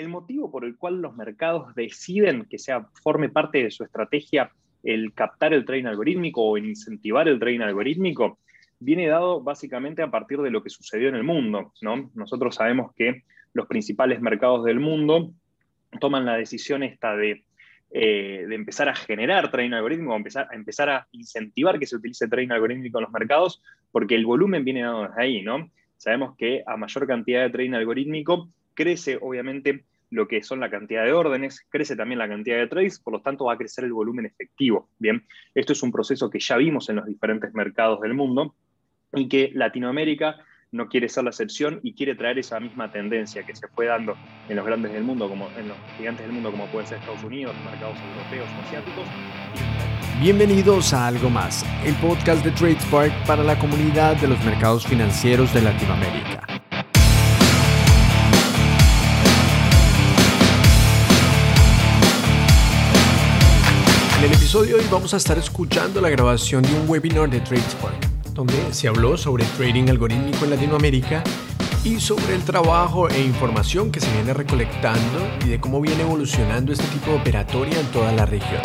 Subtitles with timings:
[0.00, 4.50] el motivo por el cual los mercados deciden que sea, forme parte de su estrategia
[4.82, 8.38] el captar el trading algorítmico o incentivar el trading algorítmico
[8.78, 11.72] viene dado básicamente a partir de lo que sucedió en el mundo.
[11.82, 12.10] ¿no?
[12.14, 15.32] Nosotros sabemos que los principales mercados del mundo
[16.00, 17.44] toman la decisión esta de,
[17.90, 22.28] eh, de empezar a generar trading algorítmico, empezar, a empezar a incentivar que se utilice
[22.28, 23.62] trading algorítmico en los mercados,
[23.92, 25.70] porque el volumen viene dado desde ahí, ¿no?
[25.96, 31.04] Sabemos que a mayor cantidad de trading algorítmico crece, obviamente, lo que son la cantidad
[31.04, 33.92] de órdenes, crece también la cantidad de trades, por lo tanto va a crecer el
[33.92, 34.90] volumen efectivo.
[34.98, 38.54] Bien, esto es un proceso que ya vimos en los diferentes mercados del mundo
[39.14, 40.36] y que Latinoamérica
[40.72, 44.16] no quiere ser la excepción y quiere traer esa misma tendencia que se fue dando
[44.48, 47.24] en los grandes del mundo, como en los gigantes del mundo, como pueden ser Estados
[47.24, 49.04] Unidos, mercados europeos asiáticos.
[50.20, 55.52] Bienvenidos a Algo Más, el podcast de TradeSpark para la comunidad de los mercados financieros
[55.54, 56.49] de Latinoamérica.
[64.20, 67.40] En el episodio de hoy vamos a estar escuchando la grabación de un webinar de
[67.40, 71.24] TradeSpark donde se habló sobre trading algorítmico en Latinoamérica
[71.84, 76.70] y sobre el trabajo e información que se viene recolectando y de cómo viene evolucionando
[76.70, 78.60] este tipo de operatoria en toda la región.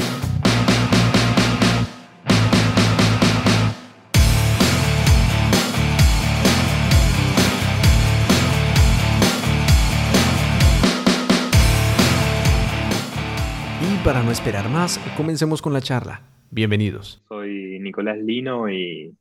[14.05, 16.21] Para no esperar más, comencemos con la charla.
[16.51, 17.23] Bienvenidos.
[17.27, 19.15] Soy Nicolás Lino y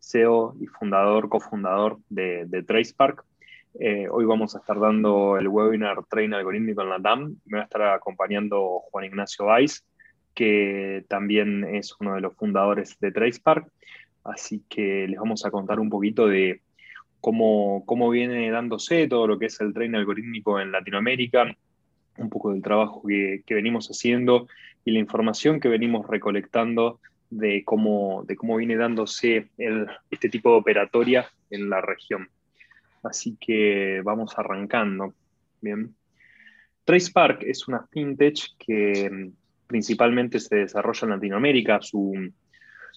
[0.00, 3.24] CEO y fundador, cofundador de, TracePark.
[3.78, 7.36] Eh, hoy vamos a estar dando el webinar Train Algorítmico en la DAM.
[7.44, 9.84] Me va a estar acompañando Juan Ignacio Weiss,
[10.34, 13.68] que también es uno de los fundadores de TracePark.
[14.24, 16.60] Así que les vamos a contar un poquito de
[17.20, 21.56] cómo, cómo viene dándose todo lo que es el train algorítmico en Latinoamérica,
[22.18, 24.46] un poco del trabajo que, que venimos haciendo
[24.84, 29.48] y la información que venimos recolectando de cómo, de cómo viene dándose
[30.10, 32.28] este tipo de operatoria en la región.
[33.02, 35.14] Así que vamos arrancando.
[35.60, 35.94] Bien.
[36.84, 39.32] TracePark es una fintech que mm,
[39.66, 41.80] principalmente se desarrolla en Latinoamérica.
[41.80, 42.30] Su,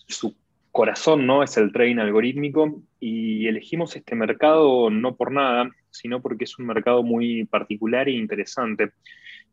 [0.08, 0.36] su
[0.72, 1.42] corazón ¿no?
[1.42, 6.68] es el trading algorítmico y elegimos este mercado no por nada, sino porque es un
[6.68, 8.92] mercado muy particular e interesante,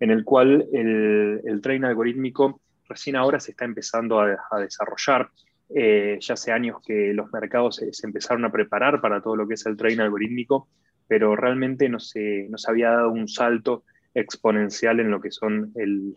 [0.00, 5.30] en el cual el, el trading algorítmico recién ahora se está empezando a, desarrollar.
[5.74, 9.54] Eh, ya hace años que los mercados se, empezaron a preparar para todo lo que
[9.54, 10.68] es el trading algorítmico,
[11.08, 13.84] pero realmente no se, no se había dado un salto
[14.14, 16.14] exponencial en lo que son el,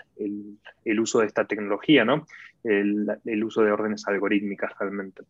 [0.86, 2.28] el, uso de esta tecnología, ¿no?
[2.64, 5.24] El, el, uso de órdenes algorítmicas realmente.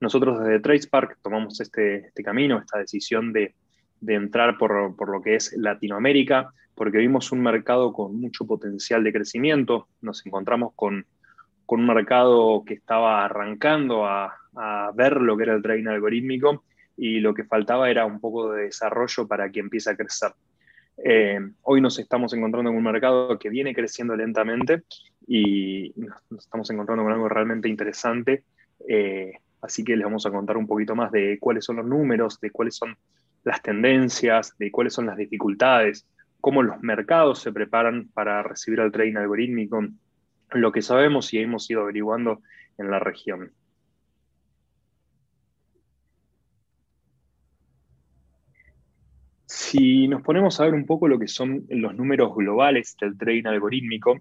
[0.00, 3.54] Nosotros desde TracePark tomamos este, este camino, esta decisión de,
[4.02, 9.02] de entrar por, por, lo que es Latinoamérica, porque vimos un mercado con mucho potencial
[9.04, 11.06] de crecimiento, nos encontramos con,
[11.64, 16.64] con un mercado que estaba arrancando a, a, ver lo que era el trading algorítmico
[16.96, 20.32] y lo que faltaba era un poco de desarrollo para que empiece a crecer.
[21.04, 24.82] Eh, hoy nos estamos encontrando en un mercado que viene creciendo lentamente
[25.26, 28.44] y nos estamos encontrando con algo realmente interesante.
[28.88, 32.40] Eh, así que les vamos a contar un poquito más de cuáles son los números,
[32.40, 32.96] de cuáles son
[33.44, 36.06] las tendencias, de cuáles son las dificultades,
[36.40, 39.80] cómo los mercados se preparan para recibir al trading algorítmico,
[40.50, 42.42] lo que sabemos y hemos ido averiguando
[42.78, 43.52] en la región.
[49.46, 53.46] Si nos ponemos a ver un poco lo que son los números globales del trading
[53.46, 54.20] algorítmico,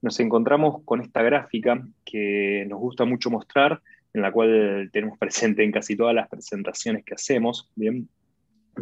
[0.00, 3.82] nos encontramos con esta gráfica que nos gusta mucho mostrar,
[4.14, 8.08] en la cual tenemos presente en casi todas las presentaciones que hacemos, ¿bien?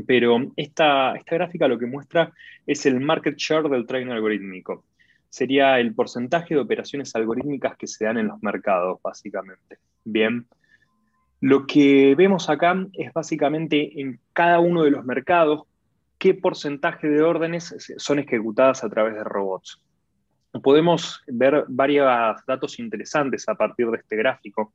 [0.07, 2.33] Pero esta, esta gráfica lo que muestra
[2.67, 4.85] es el market share del trading algorítmico.
[5.29, 9.79] Sería el porcentaje de operaciones algorítmicas que se dan en los mercados, básicamente.
[10.05, 10.47] Bien.
[11.41, 15.65] Lo que vemos acá es básicamente en cada uno de los mercados
[16.19, 19.81] qué porcentaje de órdenes son ejecutadas a través de robots.
[20.63, 22.07] Podemos ver varios
[22.47, 24.73] datos interesantes a partir de este gráfico.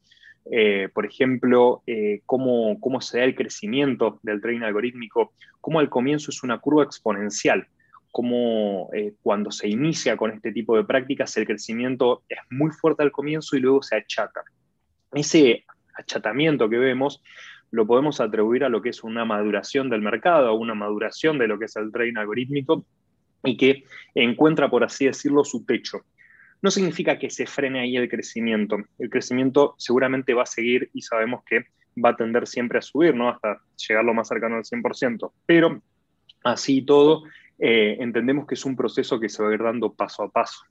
[0.49, 6.31] Eh, por ejemplo, eh, cómo, se da el crecimiento del trading algorítmico, cómo al comienzo
[6.31, 7.67] es una curva exponencial,
[8.11, 13.03] cómo eh, cuando se inicia con este tipo de prácticas el crecimiento es muy fuerte
[13.03, 14.41] al comienzo y luego se achata.
[15.13, 17.21] Ese achatamiento que vemos
[17.69, 21.47] lo podemos atribuir a lo que es una maduración del mercado, a una maduración de
[21.47, 22.85] lo que es el trading algorítmico
[23.44, 23.83] y que
[24.15, 26.01] encuentra, por así decirlo, su techo
[26.61, 28.77] no significa que se frene ahí el crecimiento.
[28.99, 31.65] El crecimiento seguramente va a seguir y sabemos que
[32.03, 33.29] va a tender siempre a subir, ¿no?
[33.29, 35.31] Hasta llegar lo más cercano al 100%.
[35.45, 35.81] Pero
[36.43, 37.23] así todo,
[37.59, 40.63] eh, entendemos que es un proceso que se va a ir dando paso a paso.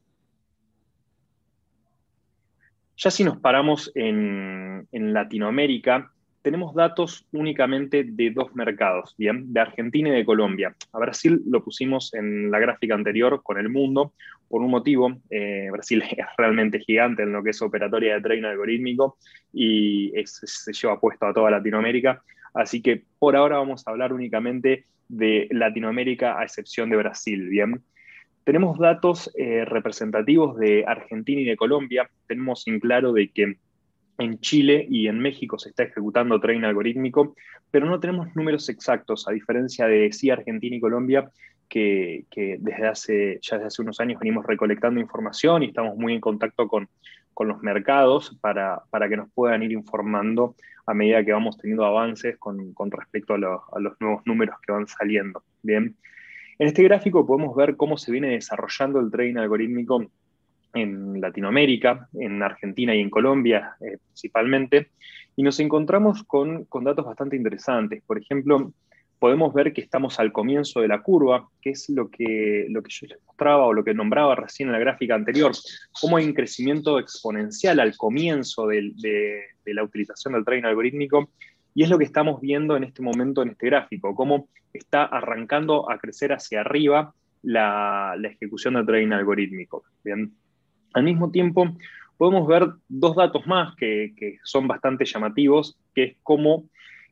[2.97, 9.53] Ya si nos paramos en, Latinoamérica, tenemos datos únicamente de dos mercados, ¿bien?
[9.53, 10.75] De Argentina y de Colombia.
[10.93, 14.15] A Brasil lo pusimos en la gráfica anterior con el mundo
[14.49, 15.21] por un motivo.
[15.29, 19.19] Eh, Brasil es realmente gigante en lo que es operatoria de trading algorítmico
[19.53, 22.23] y se lleva puesto a toda Latinoamérica.
[22.55, 27.83] Así que por ahora vamos a hablar únicamente de Latinoamérica a excepción de Brasil, ¿bien?
[28.45, 32.11] Tenemos datos eh, representativos de Argentina y de Colombia.
[32.27, 33.57] Tenemos en claro de que
[34.21, 37.35] en Chile y en México se está ejecutando trading algorítmico,
[37.71, 41.31] pero no tenemos números exactos, a diferencia de sí Argentina y Colombia,
[41.69, 42.27] que,
[42.61, 46.69] desde hace, ya desde hace unos años venimos recolectando información y estamos muy en contacto
[46.69, 46.89] con,
[47.43, 52.75] los mercados para, que nos puedan ir informando a medida que vamos teniendo avances con,
[52.91, 55.43] respecto a, a, los nuevos números que van saliendo.
[55.63, 55.97] Bien.
[56.59, 60.05] En este gráfico podemos ver cómo se viene desarrollando el trading algorítmico
[60.75, 64.91] en Latinoamérica, en Argentina y en Colombia eh, principalmente,
[65.37, 68.03] y nos encontramos con, datos bastante interesantes.
[68.07, 68.73] Por ejemplo,
[69.19, 72.91] podemos ver que estamos al comienzo de la curva, que es lo que, lo que
[72.91, 75.53] yo les mostraba o lo que nombraba recién en la gráfica anterior,
[76.01, 78.93] cómo hay un crecimiento exponencial al comienzo de,
[79.67, 81.31] la utilización del trading algorítmico,
[81.75, 85.91] y es lo que estamos viendo en este momento en este gráfico, cómo está arrancando
[85.91, 89.85] a crecer hacia arriba la, la ejecución del trading algorítmico.
[90.03, 90.33] Bien.
[90.95, 91.77] Al mismo tiempo,
[92.17, 96.65] podemos ver dos datos más que, son bastante llamativos, que es cómo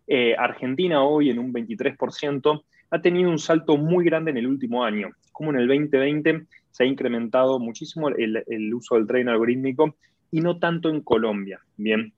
[0.06, 4.84] eh, Argentina hoy en un 23% ha tenido un salto muy grande en el último
[4.84, 9.96] año, como en el 2020 se ha incrementado muchísimo el, uso del trading algorítmico
[10.30, 11.60] y no tanto en Colombia.
[11.76, 12.12] Bien,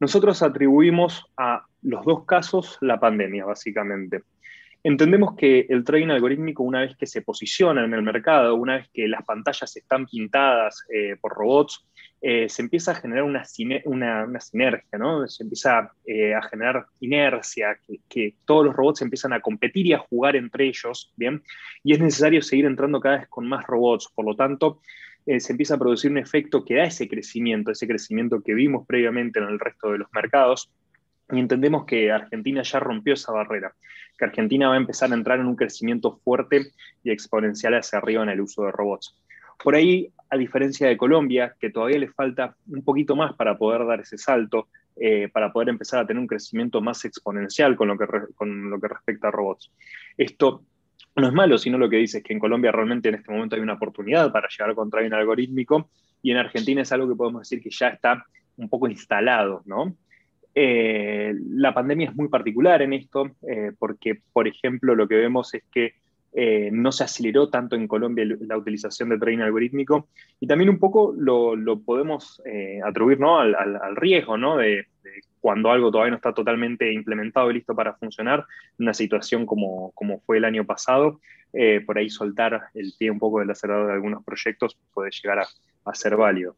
[0.00, 4.22] nosotros atribuimos a los dos casos la pandemia, básicamente.
[4.84, 8.88] Entendemos que el trading algorítmico, una vez que se posiciona en el mercado, una vez
[8.92, 11.86] que las pantallas están pintadas eh, por robots,
[12.20, 15.28] eh, se empieza a generar una, sinergia, ¿no?
[15.28, 19.98] Se empieza eh, a generar inercia, que, todos los robots empiezan a competir y a
[19.98, 21.44] jugar entre ellos, ¿bien?
[21.84, 24.08] Y es necesario seguir entrando cada vez con más robots.
[24.12, 24.80] Por lo tanto,
[25.24, 29.38] se empieza a producir un efecto que da ese crecimiento, ese crecimiento que vimos previamente
[29.38, 30.72] en el resto de los mercados,
[31.30, 33.74] y entendemos que Argentina ya rompió esa barrera,
[34.18, 36.72] que Argentina va a empezar a entrar en un crecimiento fuerte
[37.02, 39.16] y exponencial hacia arriba en el uso de robots.
[39.62, 43.86] Por ahí, a diferencia de Colombia, que todavía le falta un poquito más para poder
[43.86, 47.96] dar ese salto, eh, para poder empezar a tener un crecimiento más exponencial con lo,
[47.96, 49.70] que con lo que respecta a robots.
[50.16, 50.64] Esto
[51.16, 53.56] no es malo, sino lo que dice es que en Colombia realmente en este momento
[53.56, 55.90] hay una oportunidad para llegar contra un algorítmico
[56.22, 58.24] y en Argentina es algo que podemos decir que ya está
[58.56, 59.96] un poco instalado, ¿no?
[60.54, 65.54] Eh, la pandemia es muy particular en esto, eh, porque, por ejemplo, lo que vemos
[65.54, 65.94] es que
[66.34, 70.08] eh, no se aceleró tanto en Colombia la utilización de trading algorítmico
[70.40, 72.42] y también un poco lo, podemos
[72.84, 73.38] atribuir ¿no?
[73.38, 74.56] al, riesgo ¿no?
[74.56, 74.86] de,
[75.40, 78.46] cuando algo todavía no está totalmente implementado y listo para funcionar,
[78.78, 81.20] una situación como, como fue el año pasado,
[81.86, 85.46] por ahí soltar el pie un poco del acelerador de algunos proyectos puede llegar a,
[85.84, 86.56] a ser válido.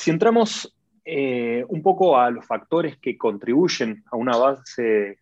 [0.00, 0.74] Si entramos
[1.04, 5.18] eh, un poco a los factores que contribuyen a una base,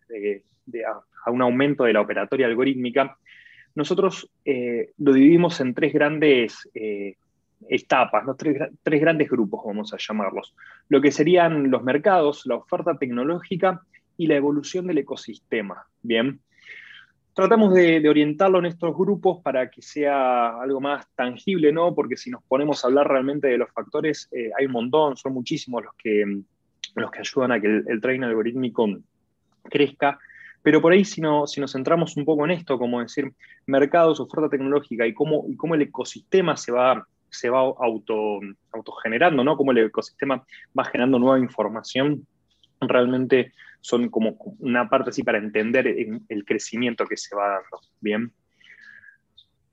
[1.25, 3.17] a, un aumento de la operatoria algorítmica,
[3.75, 7.17] nosotros eh, lo dividimos en tres grandes eh,
[7.67, 10.55] etapas, tres, tres, grandes grupos, vamos a llamarlos.
[10.87, 13.81] Lo que serían los mercados, la oferta tecnológica
[14.15, 15.87] y la evolución del ecosistema.
[16.03, 16.39] Bien,
[17.33, 21.95] tratamos de, orientarlo en estos grupos para que sea algo más tangible, ¿no?
[21.95, 25.33] Porque si nos ponemos a hablar realmente de los factores, eh, hay un montón, son
[25.33, 26.25] muchísimos los que,
[26.95, 28.87] los que ayudan a que el, el trading algorítmico
[29.63, 30.19] crezca.
[30.61, 33.31] Pero por ahí, si, no, si nos centramos un poco en esto, como decir
[33.65, 38.39] mercados, oferta tecnológica y cómo, cómo el ecosistema se va, se va auto,
[38.73, 39.55] autogenerando, ¿no?
[39.55, 40.43] Cómo el ecosistema
[40.77, 42.25] va generando nueva información,
[42.81, 47.81] realmente son como una parte así para entender el crecimiento que se va dando.
[48.01, 48.31] Bien.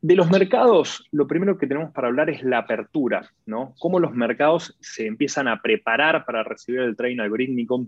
[0.01, 3.75] De los mercados, lo primero que tenemos para hablar es la apertura, ¿no?
[3.79, 7.87] Cómo los mercados se empiezan a preparar para recibir el trading algorítmico,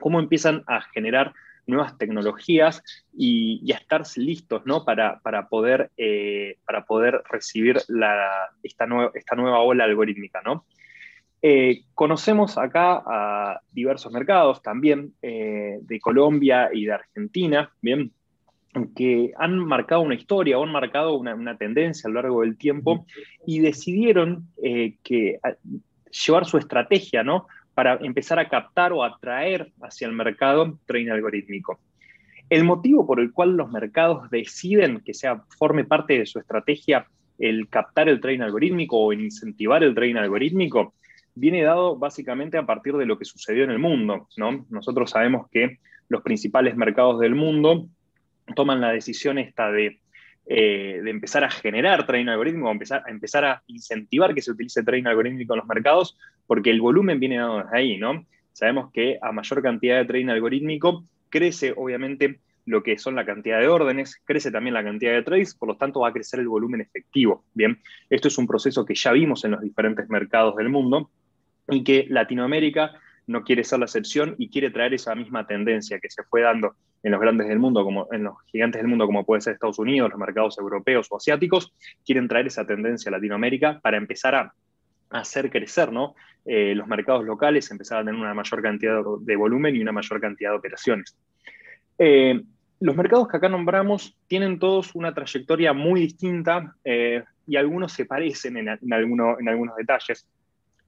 [0.00, 1.32] cómo empiezan a generar
[1.66, 2.82] nuevas tecnologías
[3.12, 4.84] y, a estar listos ¿no?
[4.84, 10.42] para, poder, eh, para poder recibir esta, esta nueva ola algorítmica.
[10.44, 10.66] ¿no?
[11.46, 18.12] Eh, conocemos acá a diversos mercados también eh, de Colombia y de Argentina, bien,
[18.96, 23.04] que han marcado una historia o han marcado una, tendencia a lo largo del tiempo
[23.46, 25.38] y decidieron eh, que,
[26.26, 27.46] llevar su estrategia ¿no?
[27.74, 31.78] para empezar a captar o atraer hacia el mercado trading algorítmico.
[32.48, 37.06] El motivo por el cual los mercados deciden que sea, forme parte de su estrategia
[37.38, 40.94] el captar el trading algorítmico o el incentivar el trading algorítmico
[41.34, 44.28] viene dado básicamente a partir de lo que sucedió en el mundo.
[44.36, 44.66] ¿no?
[44.70, 47.88] Nosotros sabemos que los principales mercados del mundo
[48.54, 50.00] toman la decisión esta de,
[50.46, 54.82] eh, de empezar a generar trading algorítmico, empezar, a empezar a incentivar que se utilice
[54.82, 58.26] trading algorítmico en los mercados, porque el volumen viene dado desde ahí, ¿no?
[58.52, 63.60] Sabemos que a mayor cantidad de trading algorítmico crece obviamente lo que son la cantidad
[63.60, 66.48] de órdenes, crece también la cantidad de trades, por lo tanto va a crecer el
[66.48, 67.44] volumen efectivo.
[67.52, 71.10] Bien, esto es un proceso que ya vimos en los diferentes mercados del mundo
[71.68, 72.92] y que Latinoamérica
[73.26, 76.74] no quiere ser la excepción y quiere traer esa misma tendencia que se fue dando
[77.02, 79.78] en los grandes del mundo, como en los gigantes del mundo, como puede ser Estados
[79.78, 81.72] Unidos, los mercados europeos o asiáticos,
[82.04, 84.54] quieren traer esa tendencia a Latinoamérica para empezar a
[85.10, 86.14] hacer crecer ¿no?
[86.46, 90.20] Eh, los mercados locales, empezar a tener una mayor cantidad de volumen y una mayor
[90.20, 91.16] cantidad de operaciones.
[91.98, 92.42] Eh,
[92.80, 98.04] los mercados que acá nombramos tienen todos una trayectoria muy distinta eh, y algunos se
[98.04, 100.26] parecen en, en, algunos detalles.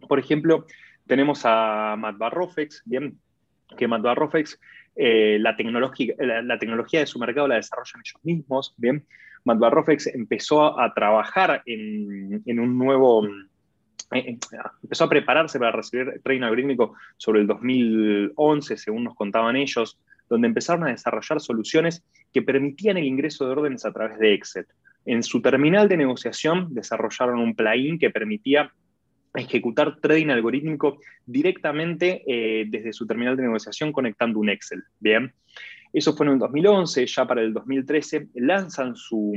[0.08, 0.66] Por ejemplo,
[1.06, 3.18] tenemos a Matt Barrofex, bien,
[3.76, 4.58] que Matt Barrofex,
[4.94, 9.06] eh, la, tecnología, la, tecnología de su mercado la desarrollan ellos mismos, bien.
[9.44, 13.26] Matt Barrofex empezó a, trabajar en, un nuevo,
[14.12, 14.38] eh,
[14.82, 19.98] empezó a prepararse para recibir training algorítmico sobre el 2011, según nos contaban ellos,
[20.28, 24.66] donde empezaron a desarrollar soluciones que permitían el ingreso de órdenes a través de Excel.
[25.04, 28.72] En su terminal de negociación desarrollaron un plugin que permitía
[29.36, 34.82] ejecutar trading algorítmico directamente eh, desde su terminal de negociación conectando un Excel.
[34.98, 35.32] Bien,
[35.92, 39.32] eso fue en el 2011, ya para el 2013 lanzan su,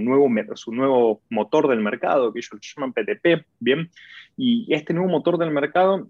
[0.00, 3.90] nuevo, su nuevo motor del mercado, que ellos llaman PTP, bien,
[4.36, 6.08] y este nuevo motor del mercado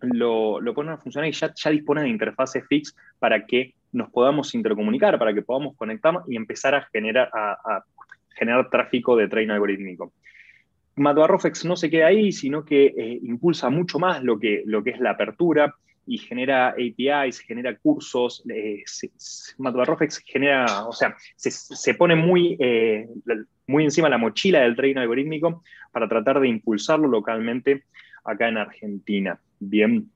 [0.00, 4.54] lo, ponen a funcionar y ya, ya disponen de interfaces fix para que nos podamos
[4.54, 7.84] intercomunicar, para que podamos conectar y empezar a generar, a,
[8.36, 10.12] generar tráfico de trading algorítmico.
[10.98, 14.90] Matbarrofex no se queda ahí, sino que eh, impulsa mucho más lo que, lo que
[14.90, 15.74] es la apertura
[16.08, 18.42] y genera APIs, genera cursos.
[18.48, 18.82] Eh,
[20.24, 23.06] genera, o sea, se, pone muy, eh,
[23.66, 25.62] muy encima la mochila del trading algorítmico
[25.92, 27.84] para tratar de impulsarlo localmente
[28.24, 29.38] acá en Argentina.
[29.60, 30.10] Bien.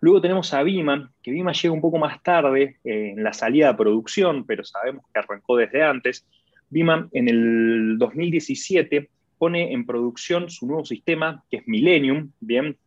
[0.00, 3.68] Luego tenemos a Vima, que Vima llega un poco más tarde eh, en la salida
[3.68, 6.26] de producción, pero sabemos que arrancó desde antes.
[6.70, 9.10] Vima en el 2017
[9.44, 12.78] pone en producción su nuevo sistema, que es Millennium, bien,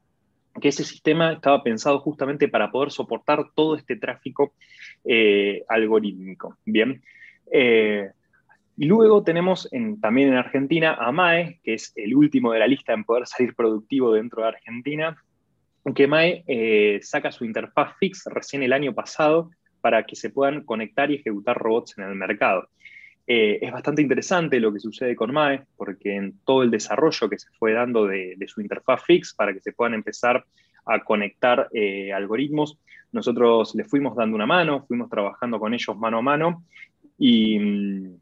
[0.60, 4.56] que ese sistema estaba pensado justamente para poder soportar todo este tráfico
[5.06, 7.04] eh, algorítmico, bien.
[7.52, 8.10] Eh,
[8.76, 9.70] y luego tenemos
[10.02, 13.54] también en Argentina a MAE, que es el último de la lista en poder salir
[13.54, 15.16] productivo dentro de Argentina,
[15.94, 20.64] que MAE eh, saca su interfaz fix recién el año pasado para que se puedan
[20.64, 22.68] conectar y ejecutar robots en el mercado.
[23.28, 27.38] Eh, es bastante interesante lo que sucede con MAE, porque en todo el desarrollo que
[27.38, 30.46] se fue dando de, su interfaz fix para que se puedan empezar
[30.86, 32.80] a conectar eh, algoritmos,
[33.12, 36.64] nosotros les fuimos dando una mano, fuimos trabajando con ellos mano a mano
[37.18, 38.16] y mm,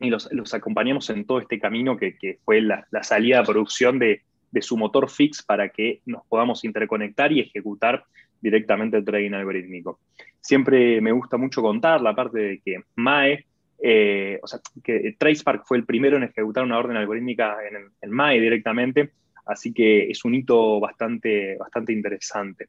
[0.00, 4.22] y los, acompañamos en todo este camino que, fue la, salida a producción de,
[4.60, 8.04] su motor fix para que nos podamos interconectar y ejecutar
[8.40, 9.98] directamente el trading algorítmico.
[10.40, 13.46] Siempre me gusta mucho contar la parte de que MAE,
[13.86, 18.10] eh, o sea, que TracePark fue el primero en ejecutar una orden algorítmica en, en
[18.10, 19.10] MAE directamente,
[19.44, 22.68] así que es un hito bastante, bastante interesante.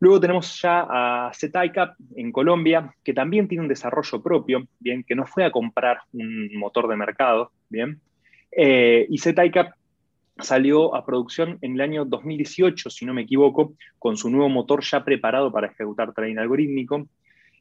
[0.00, 5.14] Luego tenemos ya a ZICAP en Colombia, que también tiene un desarrollo propio, bien, que
[5.14, 8.00] no fue a comprar un motor de mercado, bien.
[8.50, 9.72] Eh, y ZICAP
[10.40, 14.82] salió a producción en el año 2018, si no me equivoco, con su nuevo motor
[14.82, 17.06] ya preparado para ejecutar trading algorítmico.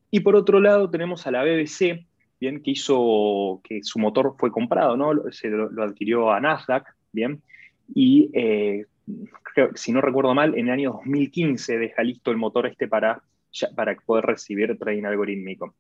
[0.09, 2.06] Y por otro lado tenemos a la BBC,
[2.39, 5.31] bien, que hizo que su motor fue comprado, ¿no?
[5.31, 7.41] Se lo, adquirió a Nasdaq, bien,
[7.93, 8.85] y eh,
[9.75, 13.21] si no recuerdo mal, en el año 2015 deja listo el motor este para,
[13.75, 15.75] para poder recibir trading algorítmico.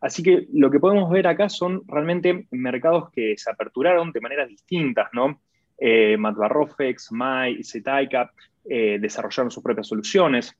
[0.00, 4.48] Así que lo que podemos ver acá son realmente mercados que se aperturaron de maneras
[4.48, 5.40] distintas, ¿no?
[5.78, 8.30] Eh, Matbarrofex, MAI, Zetaika
[8.68, 10.54] eh, desarrollaron sus propias soluciones.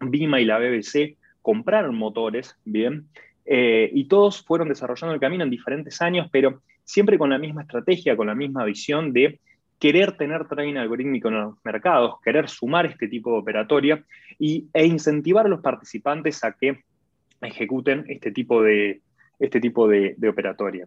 [0.00, 3.08] Bima y la BBC compraron motores, ¿bien?
[3.44, 7.62] Eh, y todos fueron desarrollando el camino en diferentes años, pero siempre con la misma
[7.62, 9.40] estrategia, con la misma visión de
[9.78, 14.04] querer tener trading algorítmico en los mercados, querer sumar este tipo de operatoria
[14.38, 16.80] y, e incentivar a los participantes a que
[17.40, 19.02] ejecuten este tipo de,
[19.38, 20.86] este tipo de, operatoria.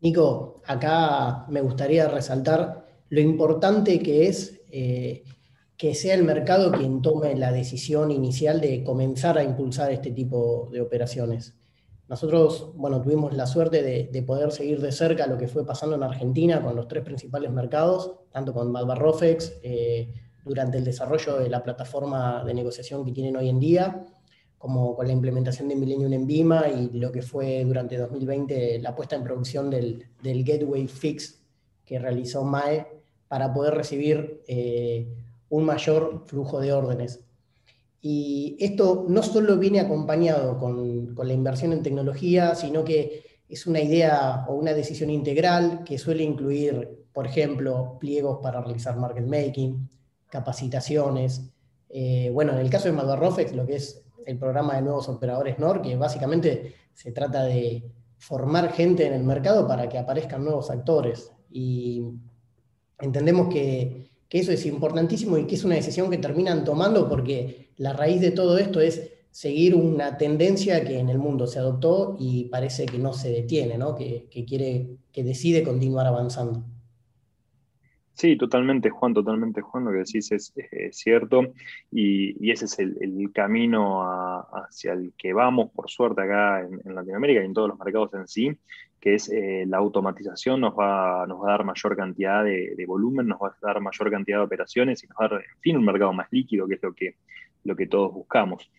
[0.00, 5.24] Nico, acá me gustaría resaltar lo importante que es eh,
[5.78, 10.68] que sea el mercado quien tome la decisión inicial de comenzar a impulsar este tipo
[10.72, 11.54] de operaciones.
[12.08, 16.02] Nosotros, bueno, tuvimos la suerte de, poder seguir de cerca lo que fue pasando en
[16.02, 21.62] Argentina con los tres principales mercados, tanto con Malbarrofex, eh, durante el desarrollo de la
[21.62, 24.04] plataforma de negociación que tienen hoy en día,
[24.56, 28.96] como con la implementación de Millennium en Bima y lo que fue durante 2020 la
[28.96, 31.40] puesta en producción del, Gateway Fix
[31.84, 32.86] que realizó MAE
[33.28, 35.06] para poder recibir eh,
[35.50, 37.24] un mayor flujo de órdenes.
[38.00, 43.80] Y esto no solo viene acompañado con, la inversión en tecnología, sino que es una
[43.80, 49.88] idea o una decisión integral que suele incluir, por ejemplo, pliegos para realizar market making,
[50.28, 51.50] capacitaciones.
[51.88, 55.58] Eh, bueno, en el caso de Malvarrofex, lo que es el programa de nuevos operadores
[55.58, 60.70] NOR, que básicamente se trata de formar gente en el mercado para que aparezcan nuevos
[60.70, 61.32] actores.
[61.50, 62.04] Y
[63.00, 67.70] entendemos que, que eso es importantísimo y que es una decisión que terminan tomando porque
[67.76, 72.16] la raíz de todo esto es seguir una tendencia que en el mundo se adoptó
[72.18, 73.94] y parece que no se detiene, ¿no?
[73.94, 76.64] Que, quiere, que decide continuar avanzando.
[78.14, 80.52] Sí, totalmente, Juan, totalmente, Juan, lo que decís es,
[80.90, 81.52] cierto
[81.92, 87.44] y, ese es el, camino hacia el que vamos, por suerte, acá en, Latinoamérica y
[87.44, 88.58] en todos los mercados en sí,
[89.00, 93.28] que es eh, la automatización nos va, nos va a dar mayor cantidad de, volumen,
[93.28, 95.76] nos va a dar mayor cantidad de operaciones y nos va a dar, en fin,
[95.76, 97.14] un mercado más líquido, que es lo que,
[97.64, 98.70] lo que todos buscamos.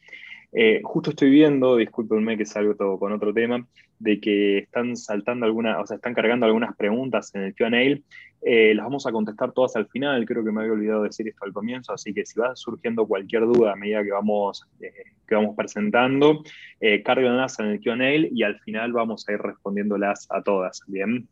[0.51, 3.67] Eh, justo estoy viendo, discúlpenme que salgo todo con otro tema,
[3.99, 8.01] de que están saltando algunas, o sea, están cargando algunas preguntas en el QA.
[8.41, 11.43] Eh, las vamos a contestar todas al final, creo que me había olvidado decir esto
[11.43, 14.93] al comienzo, así que si va surgiendo cualquier duda a medida que vamos, eh,
[15.27, 16.41] que vamos presentando,
[16.79, 20.81] eh, en el QA y al final vamos a ir respondiéndolas a todas.
[20.87, 21.27] Bien.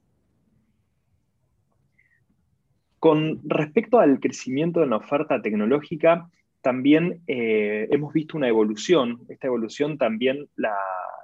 [2.99, 6.29] Con respecto al crecimiento de la oferta tecnológica,
[6.67, 9.21] también eh, hemos visto una evolución.
[9.29, 10.75] Esta evolución también la,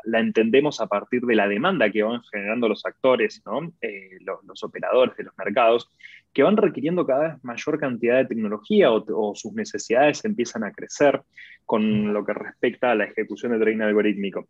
[0.05, 3.43] entendemos a partir de la demanda que van generando los actores,
[3.81, 5.91] eh, los, operadores de los mercados,
[6.31, 11.21] que van requiriendo cada vez mayor cantidad de tecnología o, sus necesidades empiezan a crecer
[11.65, 14.47] con lo que respecta a la ejecución de trading algorítmico.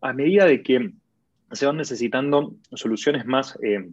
[0.00, 0.90] A medida de que
[1.50, 3.90] se van necesitando soluciones más eh,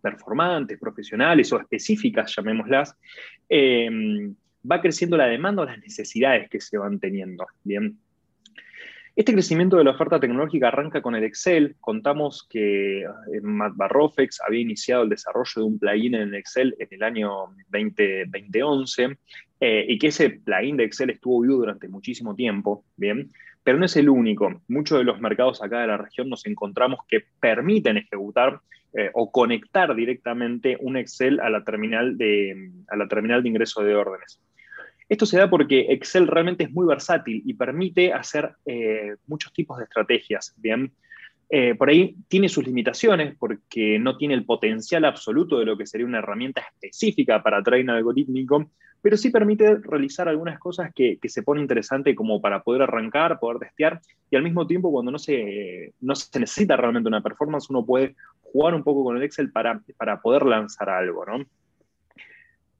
[0.00, 2.96] performantes, profesionales o específicas, llamémoslas,
[4.70, 7.46] va creciendo la demanda o las necesidades que se van teniendo.
[7.64, 7.98] Bien.
[9.16, 11.76] Este crecimiento de la oferta tecnológica arranca con el Excel.
[11.80, 13.06] Contamos que eh,
[13.42, 17.30] Matt Barrofex había iniciado el desarrollo de un plugin en Excel en el año
[17.70, 19.16] 2011
[19.60, 22.84] eh, y que ese plugin de Excel estuvo vivo durante muchísimo tiempo.
[22.96, 23.30] Bien,
[23.64, 24.60] pero no es el único.
[24.68, 28.60] Muchos de los mercados acá de la región nos encontramos que permiten ejecutar
[28.92, 33.82] eh, o conectar directamente un Excel a la terminal de, a la terminal de ingreso
[33.82, 34.40] de órdenes.
[35.08, 39.78] Esto se da porque Excel realmente es muy versátil y permite hacer eh, muchos tipos
[39.78, 40.52] de estrategias.
[40.56, 40.92] Bien,
[41.48, 45.86] eh, por ahí tiene sus limitaciones porque no tiene el potencial absoluto de lo que
[45.86, 48.68] sería una herramienta específica para trading algorítmico,
[49.00, 53.60] pero sí permite realizar algunas cosas que, se pone interesante como para poder arrancar, poder
[53.60, 57.86] testear y al mismo tiempo cuando no se, no se necesita realmente una performance, uno
[57.86, 61.44] puede jugar un poco con el Excel para, para poder lanzar algo, ¿no?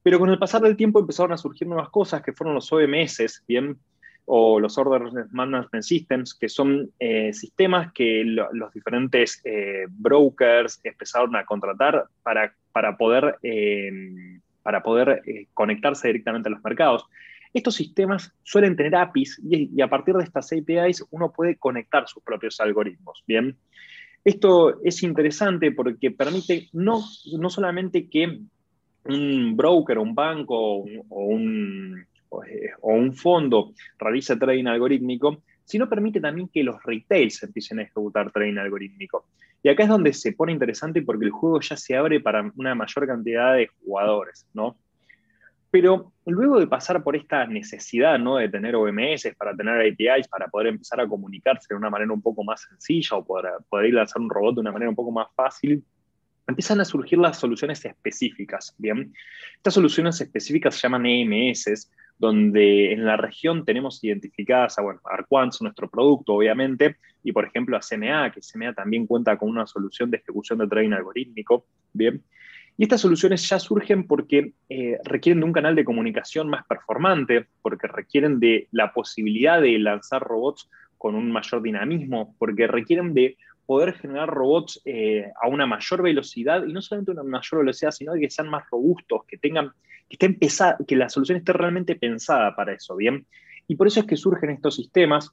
[0.07, 3.43] Pero con el pasar del tiempo empezaron a surgir nuevas cosas que fueron los OMS,
[3.45, 3.77] ¿bien?
[4.23, 11.35] o los Order Management Systems, que son eh, sistemas que los diferentes eh, brokers empezaron
[11.35, 13.91] a contratar para, para poder, eh,
[14.63, 17.03] para poder conectarse directamente a los mercados.
[17.53, 22.23] Estos sistemas suelen tener APIs y, a partir de estas APIs uno puede conectar sus
[22.23, 23.25] propios algoritmos.
[23.27, 23.57] Bien,
[24.23, 27.03] esto es interesante porque permite no,
[27.37, 28.39] no solamente que
[29.07, 36.47] un broker, un banco o un, o un fondo realice trading algorítmico, sino permite también
[36.47, 39.25] que los retails empiecen a ejecutar trading algorítmico.
[39.63, 42.75] Y acá es donde se pone interesante porque el juego ya se abre para una
[42.75, 44.77] mayor cantidad de jugadores, ¿no?
[45.69, 48.37] Pero luego de pasar por esta necesidad ¿no?
[48.37, 52.21] de tener OMS, para tener APIs, para poder empezar a comunicarse de una manera un
[52.21, 55.27] poco más sencilla o poder, poder lanzar un robot de una manera un poco más
[55.35, 55.83] fácil,
[56.47, 58.73] empiezan a surgir las soluciones específicas.
[58.77, 59.13] Bien,
[59.55, 65.61] estas soluciones específicas se llaman EMS, donde en la región tenemos identificadas a, bueno, Arquans,
[65.61, 70.09] nuestro producto, obviamente, y por ejemplo a CMA, que CMA también cuenta con una solución
[70.09, 71.65] de ejecución de trading algorítmico.
[71.93, 72.23] Bien,
[72.77, 77.47] y estas soluciones ya surgen porque eh, requieren de un canal de comunicación más performante,
[77.63, 83.35] porque requieren de la posibilidad de lanzar robots con un mayor dinamismo, porque requieren de
[83.67, 88.13] poder generar robots eh, a una mayor velocidad, y no solamente una mayor velocidad, sino
[88.13, 89.71] que sean más robustos, que tengan
[90.09, 93.27] que, esté que la solución esté realmente pensada para eso, ¿bien?
[93.67, 95.31] Y por eso es que surgen estos sistemas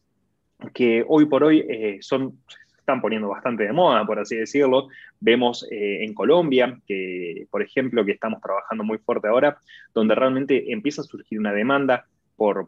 [0.75, 2.41] que hoy por hoy eh, son,
[2.77, 4.89] están poniendo bastante de moda, por así decirlo.
[5.21, 9.59] Vemos eh, en Colombia, que por ejemplo, que estamos trabajando muy fuerte ahora,
[9.95, 12.07] donde realmente empieza a surgir una demanda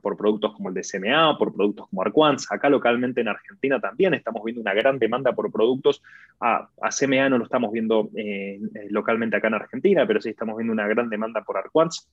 [0.00, 2.50] por, productos como el de CMA, por productos como Arquans.
[2.50, 6.02] Acá localmente en Argentina también estamos viendo una gran demanda por productos.
[6.40, 8.60] A, CMA no lo estamos viendo eh,
[8.90, 12.08] localmente acá en Argentina, pero sí estamos viendo una gran demanda por Arquans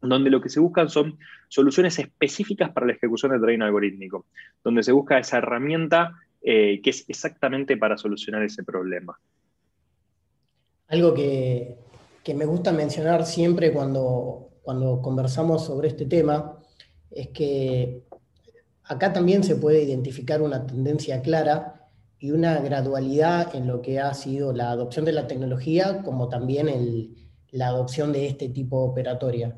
[0.00, 4.26] donde lo que se buscan son soluciones específicas para la ejecución del trading algorítmico,
[4.62, 9.18] donde se busca esa herramienta eh, que es exactamente para solucionar ese problema.
[10.88, 11.78] Algo que,
[12.34, 16.58] me gusta mencionar siempre cuando, cuando conversamos sobre este tema
[17.14, 18.04] es que
[18.84, 24.12] acá también se puede identificar una tendencia clara y una gradualidad en lo que ha
[24.14, 27.14] sido la adopción de la tecnología, como también
[27.50, 29.56] la adopción de este tipo operatoria.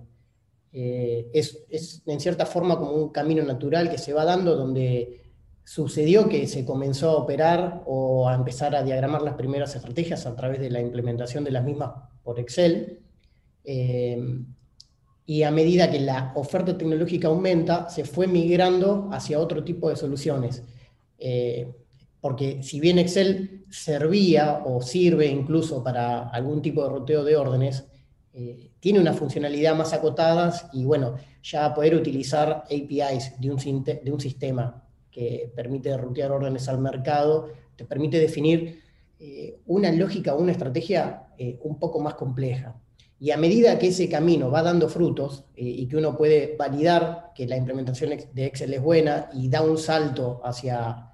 [0.73, 5.23] Eh, es, es, en cierta forma como un camino natural que se va dando donde
[5.65, 10.37] sucedió que se comenzó a operar o a empezar a diagramar las primeras estrategias a
[10.37, 11.91] través de la implementación de las mismas
[12.23, 13.01] por Excel.
[13.65, 14.45] Eh,
[15.27, 19.97] y a medida que la oferta tecnológica aumenta, se fue migrando hacia otro tipo de
[19.97, 20.63] soluciones.
[21.19, 21.69] Eh,
[22.21, 27.87] porque si bien Excel servía o sirve incluso para algún tipo de roteo de órdenes,
[28.33, 34.85] eh, tiene una funcionalidad más acotadas y bueno, ya poder utilizar APIs de un, sistema
[35.11, 38.81] que permite rutear órdenes al mercado, te permite definir
[39.19, 41.25] eh, una lógica o una estrategia
[41.63, 42.77] un poco más compleja.
[43.19, 47.33] Y a medida que ese camino va dando frutos eh, y que uno puede validar
[47.35, 51.13] que la implementación de Excel es buena y da un salto hacia,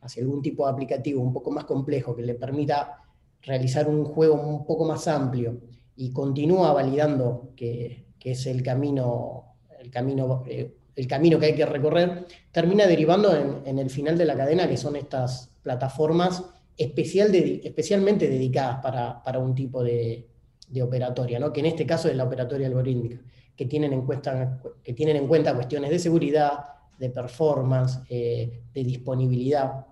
[0.00, 3.02] hacia algún tipo de aplicativo un poco más complejo que le permita
[3.42, 5.60] realizar un juego un poco más amplio
[5.94, 11.66] y continúa validando que, es el camino, el, camino, eh, el camino que hay que
[11.66, 13.34] recorrer, termina derivando
[13.64, 16.44] en, el final de la cadena, que son estas plataformas
[16.78, 20.31] especial especialmente dedicadas para, para un tipo de,
[20.72, 21.52] de operatoria, ¿no?
[21.52, 23.20] que en este caso es la operatoria algorítmica,
[23.54, 26.64] que tienen en cuenta, que tienen en cuenta cuestiones de seguridad,
[26.98, 29.86] de performance, eh, de disponibilidad.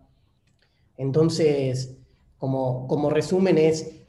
[0.97, 1.97] Entonces,
[2.39, 4.01] como, como resumen es,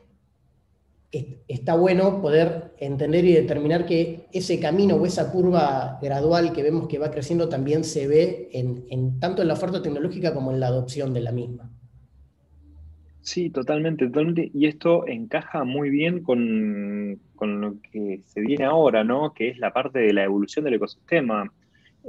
[1.48, 6.88] está bueno poder entender y determinar que ese camino o esa curva gradual que vemos
[6.88, 10.68] que va creciendo también se ve en, tanto en la oferta tecnológica como en la
[10.68, 11.70] adopción de la misma.
[13.22, 14.50] Sí, totalmente, totalmente.
[14.54, 19.34] Y esto encaja muy bien con, lo que se viene ahora, ¿no?
[19.34, 21.52] Que es la parte de la evolución del ecosistema.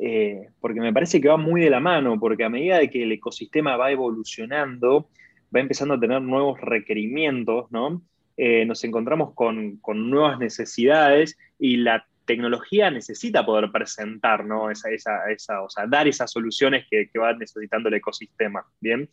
[0.00, 3.02] Eh, porque me parece que va muy de la mano, porque a medida de que
[3.02, 5.10] el ecosistema va evolucionando,
[5.54, 8.02] va empezando a tener nuevos requerimientos, ¿no?
[8.38, 14.70] Eh, nos encontramos con, nuevas necesidades y la tecnología necesita poder presentar, ¿no?
[14.70, 19.10] Esa, esa, esa, o sea, dar esas soluciones que, que va necesitando el ecosistema, ¿bien?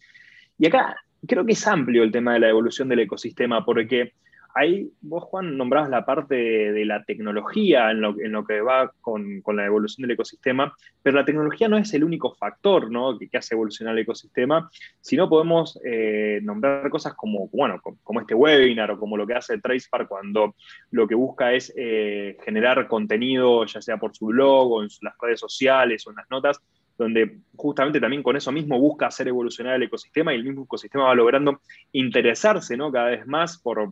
[0.57, 0.95] Y acá
[1.27, 4.13] creo que es amplio el tema de la evolución del ecosistema, porque
[4.55, 9.65] ahí vos, Juan, nombrabas la parte de, la tecnología en lo, que va con, la
[9.65, 14.01] evolución del ecosistema, pero la tecnología no es el único factor que, hace evolucionar el
[14.01, 19.35] ecosistema, sino podemos eh, nombrar cosas como, bueno, como este webinar o como lo que
[19.35, 20.55] hace Tracepar cuando
[20.91, 25.15] lo que busca es eh, generar contenido, ya sea por su blog o en las
[25.21, 26.61] redes sociales o en las notas,
[26.99, 31.05] donde justamente también con eso mismo busca hacer evolucionar el ecosistema y el mismo ecosistema
[31.05, 31.61] va logrando
[31.93, 32.91] interesarse ¿no?
[32.91, 33.89] cada vez más por,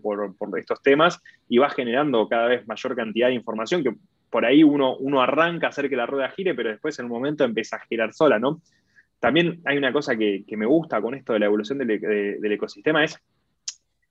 [0.57, 3.95] estos temas y va generando cada vez mayor cantidad de información que
[4.29, 7.11] por ahí uno, uno arranca a hacer que la rueda gire, pero después en un
[7.11, 8.61] momento empieza a girar sola, ¿no?
[9.21, 13.05] También hay una cosa que, me gusta con esto de la evolución del, del ecosistema,
[13.05, 13.17] es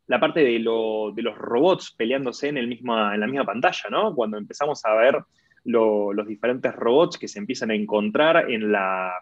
[0.06, 4.14] la parte de, de, los robots peleándose en, el misma, en la misma pantalla, ¿no?
[4.14, 5.18] Cuando empezamos a ver
[5.66, 9.12] los diferentes robots que se empiezan a encontrar en la,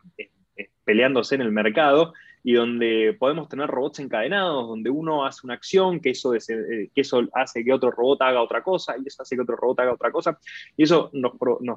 [0.84, 2.12] peleándose en el mercado
[2.46, 7.00] y donde podemos tener robots encadenados, donde uno hace una acción, que eso, eh, que
[7.00, 9.94] eso hace que otro robot haga otra cosa, y eso hace que otro robot haga
[9.94, 10.38] otra cosa,
[10.76, 11.32] y eso nos,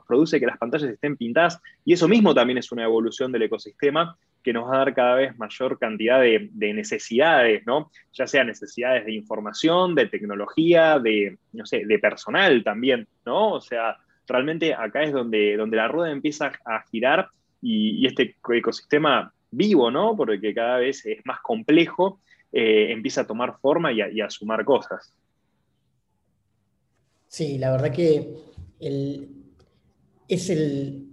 [0.05, 4.17] produce que las pantallas estén pintadas, y eso mismo también es una evolución del ecosistema
[4.43, 7.89] que nos va a dar cada vez mayor cantidad de, necesidades, ¿no?
[8.11, 13.53] Ya sea necesidades de información, de tecnología, de, no sé, de personal también, ¿no?
[13.53, 17.29] O sea, realmente acá es donde, donde la rueda empieza a girar
[17.61, 20.15] y, este ecosistema vivo, ¿no?
[20.15, 22.19] Porque cada vez es más complejo,
[22.51, 25.13] eh, empieza a tomar forma y a, sumar cosas.
[27.27, 28.35] Sí, la verdad que
[30.27, 31.07] es, el,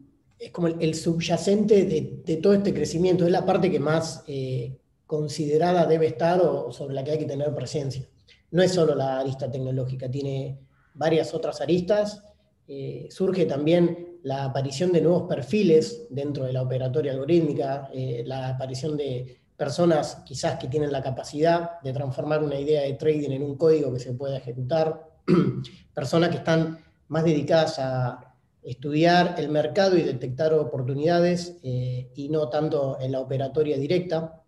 [0.53, 6.07] como el, subyacente de, todo este crecimiento, es la parte que más eh, considerada debe
[6.07, 8.07] estar o sobre la que hay que tener presencia.
[8.51, 10.61] No es solo la arista tecnológica, tiene
[10.95, 12.23] varias otras aristas
[12.67, 18.49] eh, surge también la aparición de nuevos perfiles dentro de la operatoria algorítmica, eh, la
[18.49, 23.43] aparición de personas quizás que tienen la capacidad de transformar una idea de trading en
[23.43, 25.11] un código que se pueda ejecutar,
[25.95, 32.49] personas que están más dedicadas a estudiar el mercado y detectar oportunidades eh, y no
[32.49, 34.43] tanto en la operatoria directa.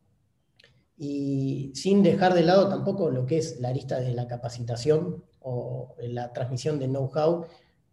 [0.96, 5.94] Y sin dejar de lado tampoco lo que es la lista de la capacitación o
[5.98, 7.44] la transmisión de know-how.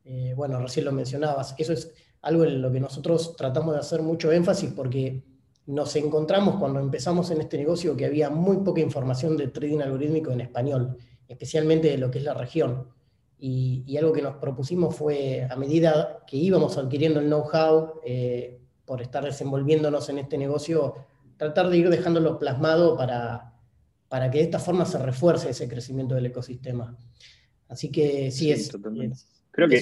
[0.05, 4.01] Eh, bueno, recién lo mencionabas, eso es algo en lo que nosotros tratamos de hacer
[4.01, 5.23] mucho énfasis porque
[5.65, 10.31] nos encontramos cuando empezamos en este negocio que había muy poca información de trading algorítmico
[10.31, 12.87] en español, especialmente de lo que es la región.
[13.39, 19.01] Y, algo que nos propusimos fue, a medida que íbamos adquiriendo el know-how, eh, por
[19.01, 20.95] estar desenvolviéndonos en este negocio,
[21.37, 23.53] tratar de ir dejándolo plasmado para,
[24.07, 26.95] para que de esta forma se refuerce ese crecimiento del ecosistema.
[27.67, 28.71] Así que sí, es,
[29.53, 29.81] Creo que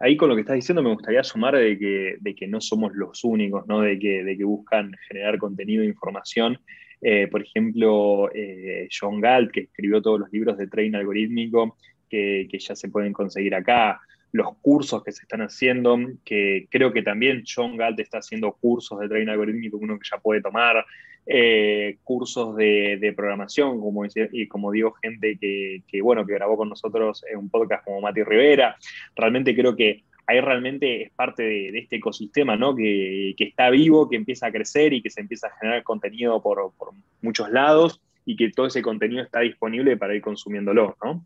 [0.00, 2.92] ahí con lo que estás diciendo me gustaría sumar de que, de que no somos
[2.94, 3.82] los únicos, ¿no?
[3.82, 6.58] De, que, de que buscan generar contenido e información.
[7.02, 11.76] Eh, por ejemplo, eh, John Galt, que escribió todos los libros de trading algorítmico,
[12.08, 14.00] que, que, ya se pueden conseguir acá,
[14.32, 19.00] los cursos que se están haciendo, que creo que también John Galt está haciendo cursos
[19.00, 20.84] de trading algorítmico, uno que ya puede tomar,
[21.26, 27.24] eh, cursos de, programación, como, y como digo, gente que, bueno, que grabó con nosotros
[27.30, 28.76] en un podcast como Mati Rivera.
[29.14, 32.74] Realmente creo que ahí realmente es parte de, este ecosistema, ¿no?
[32.74, 36.72] Que, está vivo, que empieza a crecer y que se empieza a generar contenido por,
[37.20, 41.24] muchos lados y que todo ese contenido está disponible para ir consumiéndolo, ¿no?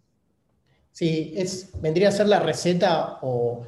[0.92, 3.66] Sí, es, vendría a ser la receta o,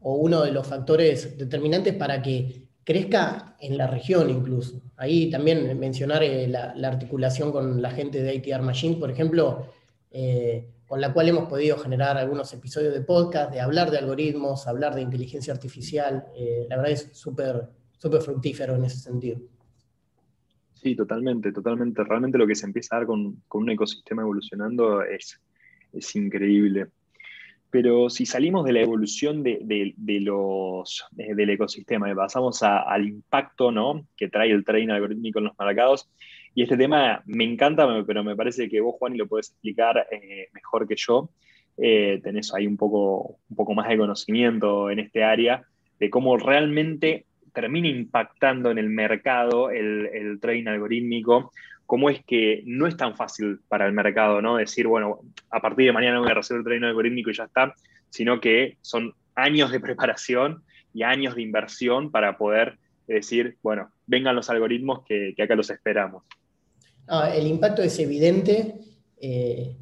[0.00, 4.82] o uno de los factores determinantes para que crezca en la región incluso.
[4.96, 9.66] Ahí también mencionar eh, la, articulación con la gente de ITR Machine, por ejemplo,
[10.10, 14.66] eh, con la cual hemos podido generar algunos episodios de podcast, de hablar de algoritmos,
[14.66, 16.26] hablar de inteligencia artificial.
[16.36, 17.68] Eh, la verdad es súper
[18.04, 19.40] súper fructífero en ese sentido.
[20.74, 22.04] Sí, totalmente, totalmente.
[22.04, 25.40] Realmente lo que se empieza a dar con, un ecosistema evolucionando es,
[25.90, 26.88] es increíble.
[27.74, 33.72] Pero si salimos de la evolución de, los, eh, del ecosistema y pasamos al impacto
[33.72, 34.06] ¿no?
[34.16, 36.08] que trae el trading algorítmico en los mercados,
[36.54, 40.50] y este tema me encanta, pero me parece que vos, Juan, lo podés explicar eh,
[40.52, 41.30] mejor que yo.
[41.76, 45.64] Eh, tenés ahí un poco, un poco más de conocimiento en este área
[45.98, 51.50] de cómo realmente termina impactando en el mercado el trading algorítmico,
[51.86, 54.56] cómo es que no es tan fácil para el mercado, ¿no?
[54.56, 55.20] Decir, bueno,
[55.50, 57.74] a partir de mañana voy a recibir el término algorítmico y ya está,
[58.10, 64.34] sino que son años de preparación y años de inversión para poder decir, bueno, vengan
[64.34, 66.24] los algoritmos que, acá los esperamos.
[67.34, 68.76] el impacto es evidente,
[69.20, 69.76] eh,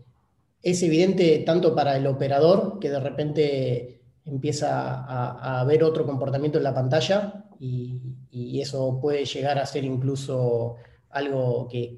[0.61, 6.65] es evidente tanto para el operador, que de repente empieza a, ver otro comportamiento en
[6.65, 10.79] la pantalla y eso puede llegar a ser incluso
[11.13, 11.95] algo que,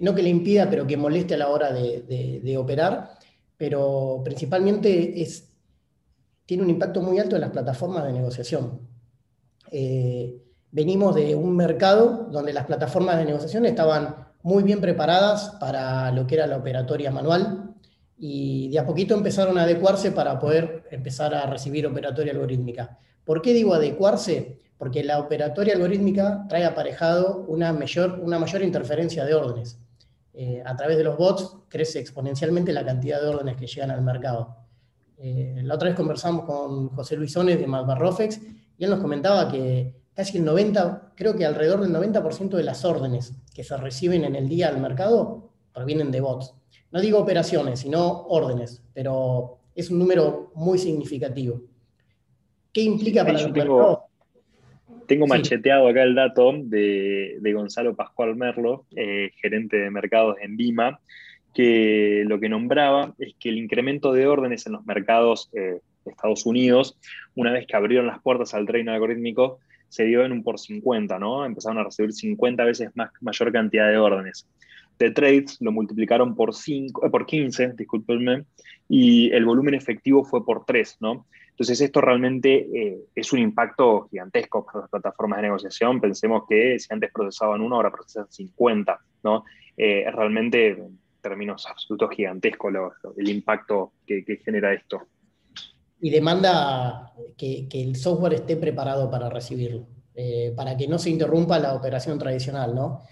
[0.00, 3.10] no que le impida, pero que moleste a la hora de, operar,
[3.56, 5.48] pero principalmente es,
[6.46, 8.80] tiene un impacto muy alto en las plataformas de negociación.
[9.70, 16.10] Eh, venimos de un mercado donde las plataformas de negociación estaban muy bien preparadas para
[16.12, 17.74] lo que era la operatoria manual
[18.18, 22.98] y de a poquito empezaron a adecuarse para poder empezar a recibir operatoria algorítmica.
[23.24, 24.58] ¿Por qué digo adecuarse?
[24.78, 29.78] Porque la operatoria algorítmica trae aparejado una mayor, una mayor interferencia de órdenes.
[30.32, 34.02] Eh, a través de los bots crece exponencialmente la cantidad de órdenes que llegan al
[34.02, 34.56] mercado.
[35.16, 38.40] Eh, la otra vez conversamos con José Luis Ones de Malbarrofex
[38.78, 42.84] y él nos comentaba que casi el 90, creo que alrededor del 90% de las
[42.84, 46.54] órdenes que se reciben en el día al mercado provienen de bots.
[46.92, 51.60] No digo operaciones, sino órdenes, pero es un número muy significativo.
[52.72, 54.07] ¿Qué implica para el mercado?
[55.08, 61.00] Tengo macheteado acá el dato de, Gonzalo Pascual Merlo, eh, gerente de mercados en Vima,
[61.54, 66.10] que lo que nombraba es que el incremento de órdenes en los mercados eh, de
[66.10, 66.98] Estados Unidos,
[67.34, 71.18] una vez que abrieron las puertas al trading algorítmico, se dio en un por 50,
[71.18, 71.46] ¿no?
[71.46, 74.46] Empezaron a recibir 50 veces más, mayor cantidad de órdenes.
[74.98, 78.44] De trades lo multiplicaron por, 5, eh, por 15, discúlpenme,
[78.90, 81.24] y el volumen efectivo fue por 3, ¿no?
[81.58, 86.00] Entonces, esto realmente eh, es un impacto gigantesco para las plataformas de negociación.
[86.00, 89.44] Pensemos que si antes procesaban uno, ahora procesan 50, ¿no?
[89.76, 92.68] Eh, realmente, en términos absolutos, gigantesco
[93.16, 95.02] el impacto que, genera esto.
[96.00, 101.58] Y demanda que, el software esté preparado para recibirlo, eh, para que no se interrumpa
[101.58, 103.02] la operación tradicional, ¿no?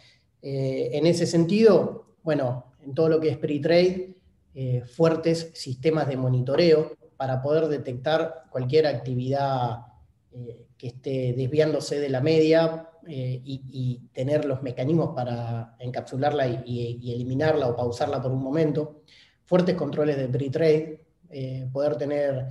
[0.41, 4.17] en ese sentido, bueno, en todo lo que es pre-trade,
[4.59, 9.87] eh, fuertes sistemas de monitoreo para poder detectar cualquier actividad
[10.33, 17.13] eh, que esté desviándose de la media eh, y, tener los mecanismos para encapsularla y,
[17.13, 19.03] eliminarla o pausarla por un momento.
[19.45, 21.01] Fuertes controles de pre-trade,
[21.73, 22.47] poder tener,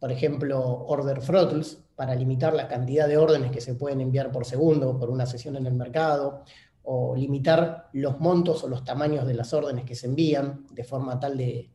[0.00, 4.44] por ejemplo, order throttles para limitar la cantidad de órdenes que se pueden enviar por
[4.44, 6.44] segundo por una sesión en el mercado,
[6.84, 11.18] o limitar los montos o los tamaños de las órdenes que se envían, de forma
[11.20, 11.70] tal de,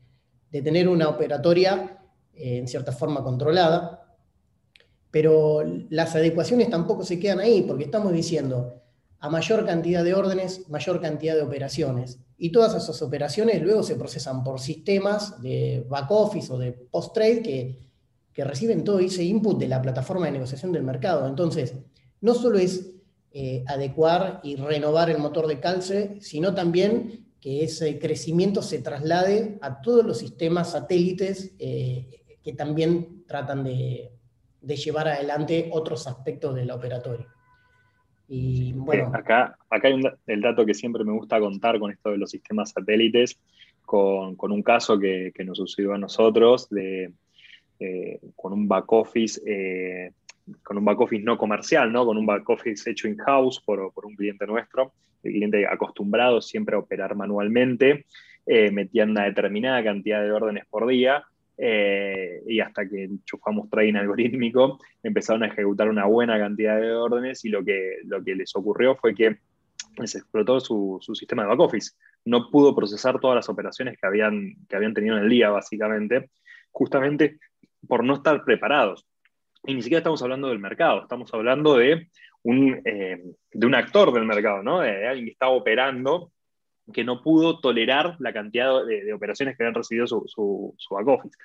[0.52, 1.97] tener una operatoria
[2.38, 4.16] en cierta forma controlada.
[5.12, 8.82] Pero las adecuaciones tampoco se quedan ahí, porque estamos diciendo,
[9.20, 12.20] a mayor cantidad de órdenes, mayor cantidad de operaciones.
[12.38, 17.42] Y todas esas operaciones luego se procesan por sistemas de back office o de post-trade
[17.42, 17.80] que,
[18.32, 21.28] que reciben todo ese input de la plataforma de negociación del mercado.
[21.28, 21.74] Entonces,
[22.22, 22.92] no solo es
[23.32, 29.58] eh, adecuar y renovar el motor de calce, sino también que ese crecimiento se traslade
[29.62, 32.17] a todos los sistemas satélites eh,
[32.48, 34.10] que también tratan de,
[34.62, 37.28] llevar adelante otros aspectos de la operatoria.
[38.30, 39.12] Y bueno.
[39.14, 42.72] acá, acá hay el dato que siempre me gusta contar con esto de los sistemas
[42.72, 43.38] satélites,
[43.82, 47.12] con, un caso que, nos sucedió a nosotros, de,
[47.82, 49.42] eh, con un back office
[50.64, 52.06] con un back office no comercial, ¿no?
[52.06, 56.78] con un back office hecho in-house por, por, un cliente nuestro, el cliente acostumbrado siempre
[56.78, 58.06] a operar manualmente,
[58.46, 61.26] eh, metían una determinada cantidad de órdenes por día
[61.58, 67.44] eh, y hasta que enchufamos trading algorítmico empezaron a ejecutar una buena cantidad de órdenes
[67.46, 69.38] y lo que, lo que les ocurrió fue que
[69.98, 71.96] les explotó su, su, sistema de back office.
[72.26, 76.30] No pudo procesar todas las operaciones que habían, que habían tenido en el día, básicamente,
[76.72, 77.40] justamente
[77.88, 79.08] por no estar preparados.
[79.66, 82.10] Y ni siquiera estamos hablando del mercado, estamos hablando de
[82.44, 84.82] un, eh, de un actor del mercado, ¿no?
[84.82, 86.32] de alguien que estaba operando
[86.94, 91.38] que no pudo tolerar la cantidad de, operaciones que habían recibido su, su, back office.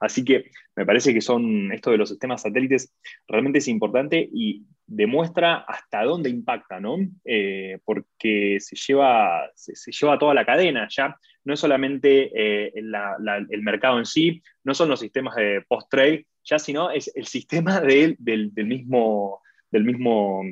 [0.00, 2.94] Así que me parece que son esto de los sistemas satélites
[3.26, 6.98] realmente es importante y demuestra hasta dónde impacta, ¿no?
[7.24, 11.16] Eh, porque se lleva, se, lleva toda la cadena ya.
[11.44, 16.58] No es solamente eh, el mercado en sí, no son los sistemas de post-trade, ya
[16.58, 18.16] sino es el sistema del,
[18.54, 20.42] mismo, del, mismo,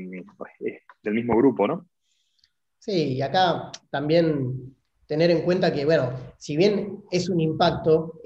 [0.61, 1.87] eh, del mismo grupo, ¿no?
[2.87, 4.77] Sí, y acá también
[5.09, 8.21] tener en cuenta que, bueno, si bien es un impacto,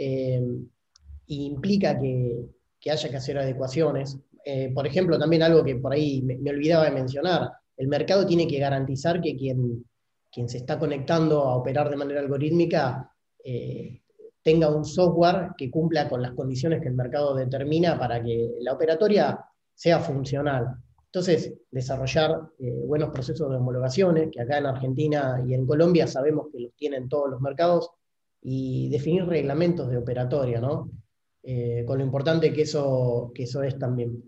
[1.29, 2.45] implica que,
[2.91, 4.19] haya que hacer adecuaciones.
[4.45, 8.47] Eh, por ejemplo, también algo que por ahí me, olvidaba de mencionar, el mercado tiene
[8.47, 9.83] que garantizar que quien,
[10.31, 13.11] quien se está conectando a operar de manera algorítmica
[13.43, 14.03] eh,
[14.43, 18.75] tenga un software que cumpla con las condiciones que el mercado determina para que la
[18.75, 19.43] operatoria
[19.75, 20.77] sea funcional.
[21.13, 26.47] Entonces, desarrollar eh, buenos procesos de homologaciones, que acá en Argentina y en Colombia sabemos
[26.53, 27.91] que los tienen todos los mercados,
[28.43, 30.91] y definir reglamentos de operatoria, ¿no?
[31.43, 34.23] Eh, con lo importante que eso, que eso es también.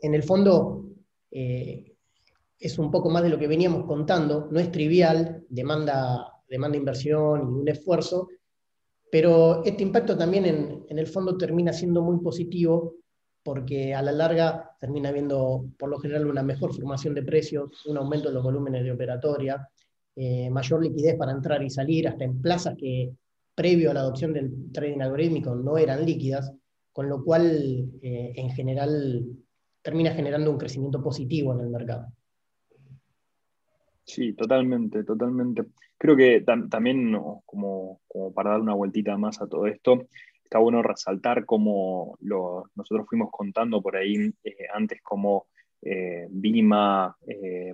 [0.00, 0.84] En el fondo,
[1.30, 1.94] eh,
[2.58, 7.40] es un poco más de lo que veníamos contando, no es trivial, demanda, demanda inversión
[7.40, 8.28] y un esfuerzo,
[9.10, 12.94] pero este impacto también en, en, el fondo termina siendo muy positivo
[13.42, 17.96] porque a la larga termina habiendo por lo general una mejor formación de precios, un
[17.96, 19.68] aumento en los volúmenes de operatoria,
[20.16, 23.12] eh, mayor liquidez para entrar y salir, hasta en plazas que
[23.54, 26.52] previo a la adopción del trading algorítmico no eran líquidas,
[26.92, 29.24] con lo cual eh, en general
[29.82, 32.06] termina generando un crecimiento positivo en el mercado.
[34.04, 35.66] Sí, totalmente, totalmente.
[35.98, 38.00] Creo que también, como,
[38.34, 40.08] para dar una vueltita más a todo esto,
[40.48, 42.18] está bueno resaltar cómo
[42.74, 45.46] nosotros fuimos contando por ahí eh, antes como
[45.82, 47.16] eh, Bima,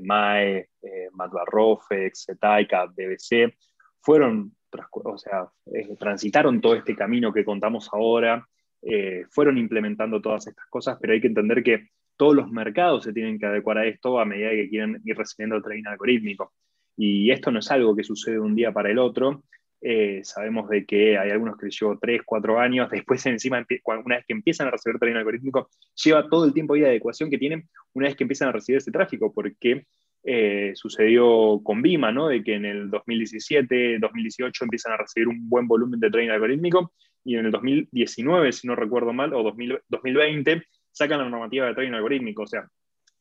[0.03, 3.55] MAE, eh, Matbarrofex, Zetaika, BBC,
[4.01, 4.53] fueron
[4.91, 8.47] o sea, eh, transitaron todo este camino que contamos ahora,
[8.83, 13.13] eh, fueron implementando todas estas cosas, pero hay que entender que todos los mercados se
[13.13, 16.53] tienen que adecuar a esto a medida que quieren ir recibiendo trading algorítmico.
[16.97, 19.43] Y esto no es algo que sucede de un día para el otro.
[19.87, 24.25] Eh, sabemos de que hay algunos que llevan 3, 4 años, después encima, una vez
[24.27, 25.69] que empiezan a recibir trading algorítmico,
[26.03, 28.91] lleva todo el tiempo de adecuación que tienen una vez que empiezan a recibir ese
[28.91, 29.85] tráfico, porque
[30.23, 32.29] eh, sucedió con Bima, ¿no?
[32.29, 36.95] de que en el 2017, 2018 empiezan a recibir un buen volumen de trading algorítmico
[37.23, 40.63] y en el 2019, si no recuerdo mal, o 2020,
[40.93, 42.45] sacan la normativa de trading algorítmico.
[42.45, 42.67] O sea,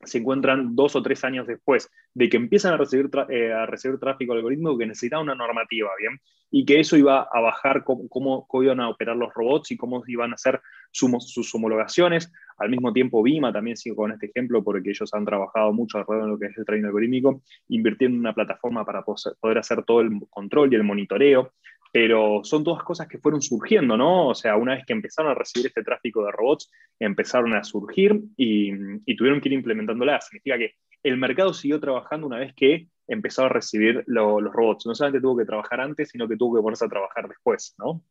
[0.06, 4.00] se encuentran dos o tres años después de que empiezan a recibir, eh, a recibir
[4.00, 6.20] tráfico algorítmico que necesitaba una normativa, ¿bien?
[6.52, 10.04] Y que eso iba a bajar cómo, cómo, iban a operar los robots y cómo
[10.08, 12.32] iban a hacer sus homologaciones.
[12.58, 16.26] Al mismo tiempo, Vima también sigo con este ejemplo porque ellos han trabajado mucho alrededor
[16.26, 20.02] de lo que es el trading algorítmico, invirtiendo en una plataforma para poder hacer todo
[20.02, 21.52] el control y el monitoreo
[21.94, 24.30] pero son todas cosas que fueron surgiendo, ¿no?
[24.30, 28.20] O sea, una vez que empezaron a recibir este tráfico de robots, empezaron a surgir
[28.36, 28.72] y,
[29.16, 30.20] tuvieron que ir implementándola.
[30.20, 30.74] Significa que
[31.04, 34.88] el mercado siguió trabajando una vez que empezó a recibir los robots.
[34.88, 38.04] No solamente tuvo que trabajar antes, sino que tuvo que ponerse a trabajar después, ¿no?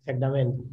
[0.00, 0.64] Exactamente.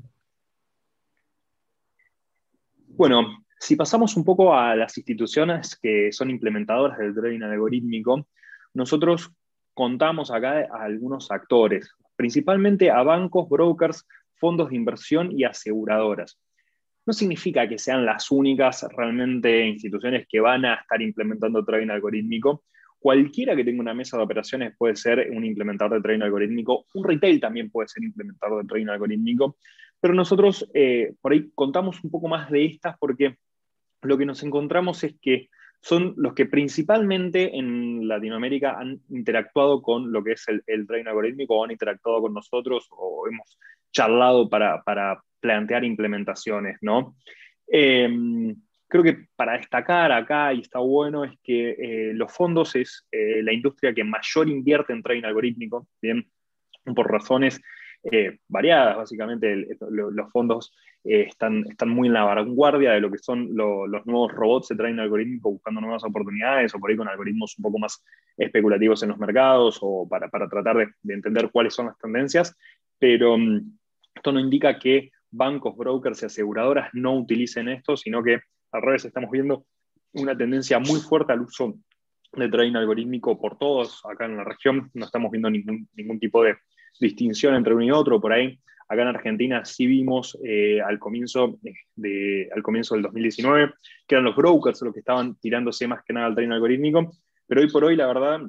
[2.87, 8.27] Bueno, si pasamos un poco a las instituciones que son implementadoras del trading algorítmico,
[8.73, 9.31] nosotros
[9.73, 16.39] contamos acá a algunos actores, principalmente a bancos, brokers, fondos de inversión y aseguradoras.
[17.05, 22.63] No significa que sean las únicas realmente instituciones que van a estar implementando trading algorítmico.
[22.97, 26.85] Cualquiera que tenga una mesa de operaciones puede ser un implementador de trading algorítmico.
[26.93, 29.57] Un retail también puede ser implementador de trading algorítmico.
[29.99, 33.37] Pero nosotros eh, por ahí contamos un poco más de estas porque
[34.01, 35.49] lo que nos encontramos es que
[35.83, 41.07] son los que principalmente en Latinoamérica han interactuado con lo que es el, el trading
[41.07, 43.59] algorítmico, o han interactuado con nosotros, o hemos
[43.91, 44.81] charlado para,
[45.41, 47.17] plantear implementaciones, ¿no?
[47.67, 48.55] Em,
[48.87, 53.43] creo que para destacar acá, y está bueno, es que eh, los fondos es eh,
[53.43, 56.31] la industria que mayor invierte en trading algorítmico, bien,
[56.95, 57.61] por razones
[58.11, 60.73] eh, variadas, básicamente los fondos
[61.05, 64.75] eh, están, están muy en la vanguardia de lo que son los nuevos robots se
[64.75, 68.03] traen algoritmos buscando nuevas oportunidades o por ahí con algoritmos un poco más
[68.35, 72.57] especulativos en los mercados o para, para tratar de, entender cuáles son las tendencias,
[72.99, 73.77] pero mm,
[74.15, 78.41] esto no indica que bancos, brokers y aseguradoras no utilicen esto, sino que
[78.73, 79.65] al revés estamos viendo
[80.11, 81.75] una tendencia muy fuerte al uso
[82.33, 86.43] de trading algorítmico por todos acá en la región, no estamos viendo ningún, ningún tipo
[86.43, 86.57] de
[86.99, 88.59] distinción entre uno y otro por ahí.
[88.87, 91.59] Acá en Argentina sí vimos eh, al, comienzo
[91.95, 93.73] de, al comienzo del 2019
[94.07, 97.11] que eran los brokers los que estaban tirándose más que nada al tren algorítmico,
[97.47, 98.41] pero hoy por hoy la verdad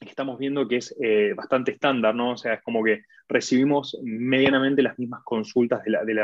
[0.00, 2.32] estamos viendo que es eh, bastante estándar, ¿no?
[2.32, 6.14] O sea, es como que recibimos medianamente las mismas consultas de,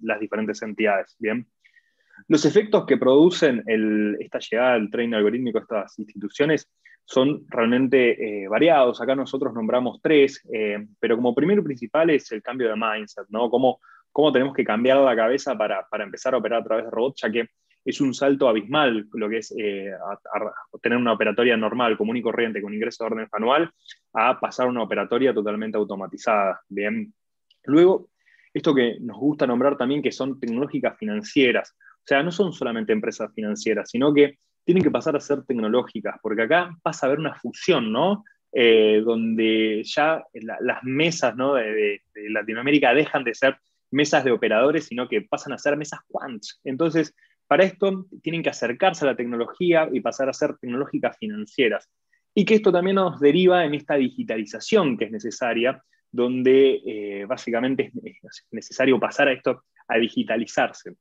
[0.00, 1.46] las diferentes entidades, ¿bien?
[2.28, 3.62] Los efectos que producen
[4.20, 6.70] esta llegada del tren algorítmico a estas instituciones
[7.04, 9.00] son realmente eh, variados.
[9.00, 13.50] Acá nosotros nombramos tres, eh, pero como primero principal es el cambio de mindset, ¿no?
[13.50, 13.80] Cómo,
[14.12, 17.22] cómo tenemos que cambiar la cabeza para, para, empezar a operar a través de robots,
[17.22, 17.48] ya que
[17.84, 19.90] es un salto abismal lo que es eh,
[20.82, 23.70] tener una operatoria normal, común y corriente, con ingreso de orden anual,
[24.12, 26.60] a pasar a una operatoria totalmente automatizada.
[26.68, 27.12] Bien.
[27.64, 28.10] Luego,
[28.52, 31.74] esto que nos gusta nombrar también, que son tecnológicas financieras.
[31.78, 34.38] O sea, no son solamente empresas financieras, sino que
[34.70, 38.22] tienen que pasar a ser tecnológicas, porque acá pasa a haber una fusión, ¿no?
[38.52, 41.54] Eh, donde ya las mesas ¿no?
[41.54, 43.58] de, Latinoamérica dejan de ser
[43.90, 46.60] mesas de operadores, sino que pasan a ser mesas quants.
[46.62, 47.16] Entonces,
[47.48, 51.90] para esto tienen que acercarse a la tecnología y pasar a ser tecnológicas financieras.
[52.32, 57.90] Y que esto también nos deriva en esta digitalización que es necesaria, donde eh, básicamente
[58.04, 60.94] es necesario pasar a esto, a digitalizarse.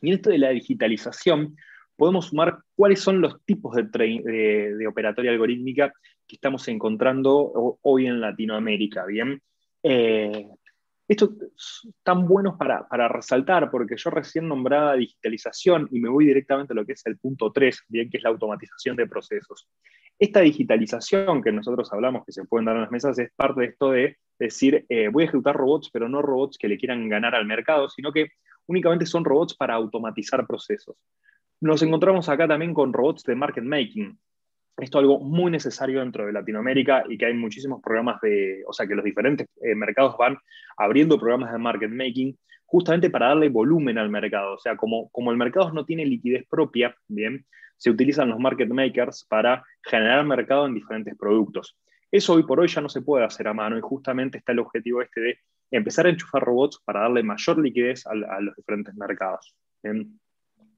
[0.00, 1.54] Y esto de la digitalización,
[1.96, 5.92] podemos sumar cuáles son los tipos de, operatoria algorítmica
[6.26, 9.04] que estamos encontrando hoy en Latinoamérica.
[9.06, 9.40] Bien,
[9.82, 10.48] eh,
[11.06, 16.26] esto es tan bueno para, para, resaltar, porque yo recién nombraba digitalización y me voy
[16.26, 19.68] directamente a lo que es el punto 3, bien, que es la automatización de procesos.
[20.18, 23.66] Esta digitalización que nosotros hablamos que se pueden dar en las mesas es parte de
[23.66, 27.34] esto de decir, eh, voy a ejecutar robots, pero no robots que le quieran ganar
[27.34, 28.28] al mercado, sino que
[28.66, 30.96] únicamente son robots para automatizar procesos.
[31.64, 34.18] Nos encontramos acá también con robots de market making.
[34.76, 38.72] Esto es algo muy necesario dentro de Latinoamérica y que hay muchísimos programas de, o
[38.74, 40.36] sea, que los diferentes eh, mercados van
[40.76, 44.56] abriendo programas de market making justamente para darle volumen al mercado.
[44.56, 47.46] O sea, como, como el mercado no tiene liquidez propia, bien,
[47.78, 51.78] se utilizan los market makers para generar mercado en diferentes productos.
[52.10, 54.58] Eso hoy por hoy ya no se puede hacer a mano y justamente está el
[54.58, 55.38] objetivo este de
[55.70, 59.56] empezar a enchufar robots para darle mayor liquidez a, los diferentes mercados.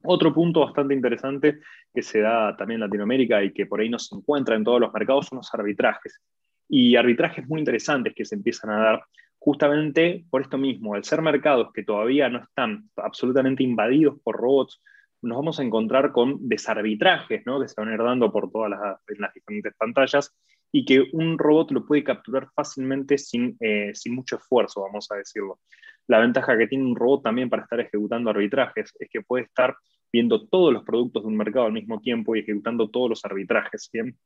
[0.06, 1.60] Otro punto bastante interesante
[1.92, 4.80] que se da también en Latinoamérica y que por ahí no se encuentra en todos
[4.80, 6.20] los mercados son los arbitrajes.
[6.68, 9.04] Y arbitrajes muy interesantes que se empiezan a dar
[9.38, 14.82] justamente por esto mismo, al ser mercados que todavía no están absolutamente invadidos por robots,
[15.22, 17.60] nos vamos a encontrar con desarbitrajes ¿no?
[17.60, 20.34] que se van a ir dando por todas las, las diferentes pantallas
[20.72, 25.16] y que un robot lo puede capturar fácilmente sin, eh, sin mucho esfuerzo, vamos a
[25.16, 25.60] decirlo.
[26.08, 29.76] La ventaja que tiene un robot también para estar ejecutando arbitrajes es que puede estar
[30.16, 33.90] viendo todos los productos de un mercado al mismo tiempo y ejecutando todos los arbitrajes.
[33.92, 34.16] ¿bien?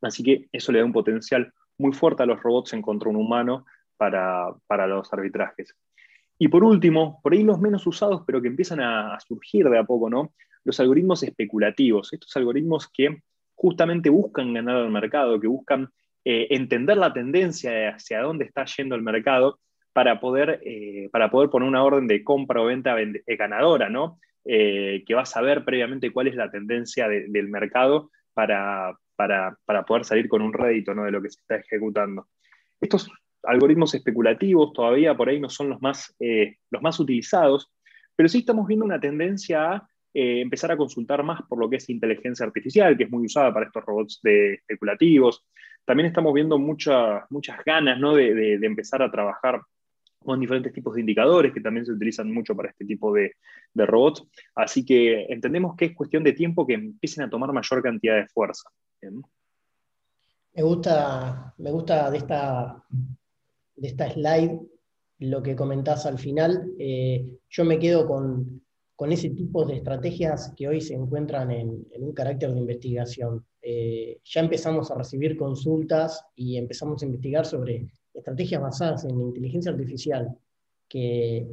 [0.00, 3.16] Así que eso le da un potencial muy fuerte a los robots en contra un
[3.16, 3.66] humano
[3.96, 5.74] para, para los arbitrajes.
[6.38, 9.82] Y por último, por ahí los menos usados, pero que empiezan a, surgir de a
[9.82, 10.32] poco, ¿no?
[10.62, 13.22] Los algoritmos especulativos, estos algoritmos que
[13.56, 15.88] justamente buscan ganar al mercado, que buscan
[16.24, 19.58] eh, entender la tendencia hacia dónde está yendo el mercado
[19.92, 22.94] para poder, eh, para poder poner una orden de compra o venta
[23.26, 24.20] ganadora, ¿no?
[24.44, 30.28] Que va a saber previamente cuál es la tendencia del mercado para, para, poder salir
[30.28, 31.04] con un rédito ¿no?
[31.04, 32.28] de lo que se está ejecutando.
[32.80, 33.10] Estos
[33.44, 37.72] algoritmos especulativos todavía por ahí no son los más, los más utilizados,
[38.16, 41.76] pero sí estamos viendo una tendencia a eh, empezar a consultar más por lo que
[41.76, 45.44] es inteligencia artificial, que es muy usada para estos robots de especulativos.
[45.84, 47.24] También estamos viendo muchas
[47.64, 48.14] ganas ¿no?
[48.14, 49.62] de, empezar a trabajar
[50.22, 53.32] con diferentes tipos de indicadores que también se utilizan mucho para este tipo de,
[53.74, 54.24] robots.
[54.54, 58.28] Así que entendemos que es cuestión de tiempo que empiecen a tomar mayor cantidad de
[58.28, 58.68] fuerza.
[60.54, 62.84] Me gusta, me gusta de, esta,
[63.76, 64.60] de esta slide
[65.18, 66.72] lo que comentás al final.
[66.78, 68.62] Eh, yo me quedo con,
[69.02, 73.44] con ese tipo de estrategias que hoy se encuentran en, un carácter de investigación.
[73.60, 79.72] Eh, ya empezamos a recibir consultas y empezamos a investigar sobre estrategias basadas en inteligencia
[79.72, 80.36] artificial
[80.88, 81.48] que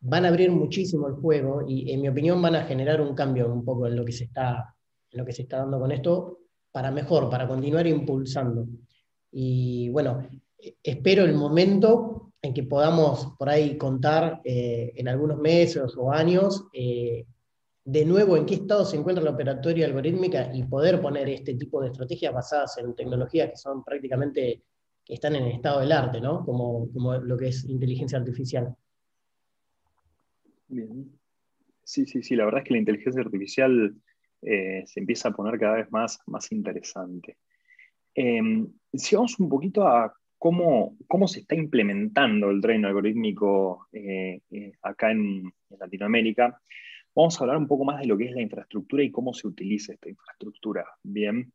[0.00, 3.52] van a abrir muchísimo el juego y en mi opinión van a generar un cambio
[3.52, 4.74] un poco en lo que se está,
[5.10, 6.38] en lo que se está dando con esto
[6.70, 8.66] para mejor, para continuar impulsando.
[9.32, 10.28] Y bueno,
[10.82, 16.66] espero el momento en que podamos por ahí contar eh, en algunos meses o años
[16.72, 17.26] eh,
[17.84, 21.80] de nuevo en qué estado se encuentra la operatoria algorítmica y poder poner este tipo
[21.80, 24.62] de estrategias basadas en tecnologías que son prácticamente,
[25.08, 26.44] que están en el estado del arte, ¿no?
[26.44, 28.76] Como, como lo que es inteligencia artificial.
[30.68, 31.10] Bien.
[31.82, 33.96] Sí, sí, sí, la verdad es que la inteligencia artificial
[34.42, 37.38] eh, se empieza a poner cada vez más, más interesante.
[38.14, 44.42] Em, si vamos un poquito a cómo, cómo se está implementando el tren algorítmico eh,
[44.50, 46.60] eh, acá en, Latinoamérica,
[47.14, 49.46] vamos a hablar un poco más de lo que es la infraestructura y cómo se
[49.46, 50.86] utiliza esta infraestructura.
[51.02, 51.52] Bien,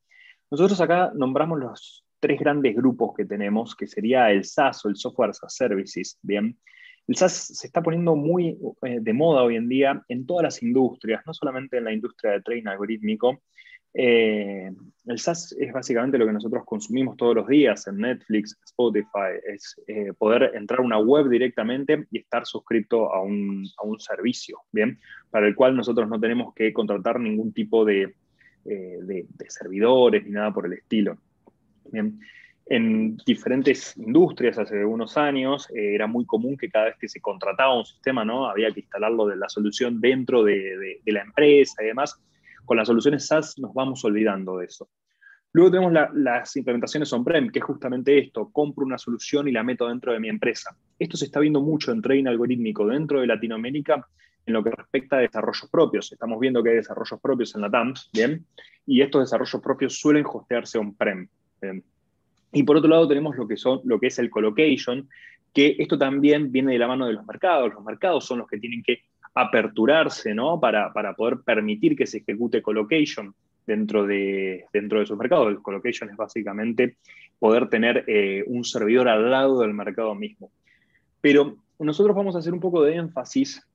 [0.49, 4.95] nosotros acá nombramos los tres grandes grupos que tenemos, que sería el SaaS o el
[4.95, 6.17] Software as a Services.
[6.21, 6.57] Bien,
[7.05, 10.63] el SaaS se está poniendo muy eh, de moda hoy en día en todas las
[10.63, 13.41] industrias, no solamente en la industria de tren algorítmico,
[13.95, 14.71] eh,
[15.05, 19.75] el SaaS es básicamente lo que nosotros consumimos todos los días en Netflix, Spotify, es
[19.87, 23.69] eh, poder entrar a una web directamente y estar suscrito a un,
[23.99, 24.99] servicio, ¿bien?
[25.29, 28.15] Para el cual nosotros no tenemos que contratar ningún tipo de,
[28.65, 31.17] eh, servidores ni nada por el estilo.
[32.65, 37.77] En diferentes industrias hace unos años era muy común que cada vez que se contrataba
[37.77, 38.47] un sistema, ¿no?
[38.47, 42.19] Había que instalarlo de la solución dentro de la empresa y demás
[42.65, 44.89] con las soluciones SaaS nos vamos olvidando de eso.
[45.51, 49.87] Luego tenemos las implementaciones on-prem, que es justamente esto, compro una solución y la meto
[49.87, 50.75] dentro de mi empresa.
[50.97, 54.07] Esto se está viendo mucho en trading algorítmico dentro de Latinoamérica
[54.45, 56.11] en lo que respecta a desarrollos propios.
[56.11, 58.45] Estamos viendo que hay desarrollos propios en la TAMS, ¿bien?
[58.87, 61.27] Y estos desarrollos propios suelen hostearse on-prem.
[62.51, 65.09] Y por otro lado tenemos lo que, son, lo que es el colocation,
[65.53, 67.73] que esto también viene de la mano de los mercados.
[67.73, 69.01] Los mercados son los que tienen que
[69.33, 70.59] aperturarse ¿no?
[70.59, 73.33] para, poder permitir que se ejecute colocation
[73.65, 75.49] dentro de, dentro de sus mercados.
[75.49, 76.97] El colocation es básicamente
[77.39, 80.51] poder tener eh, un servidor al lado del mercado mismo.
[81.21, 83.65] Pero nosotros vamos a hacer un poco de énfasis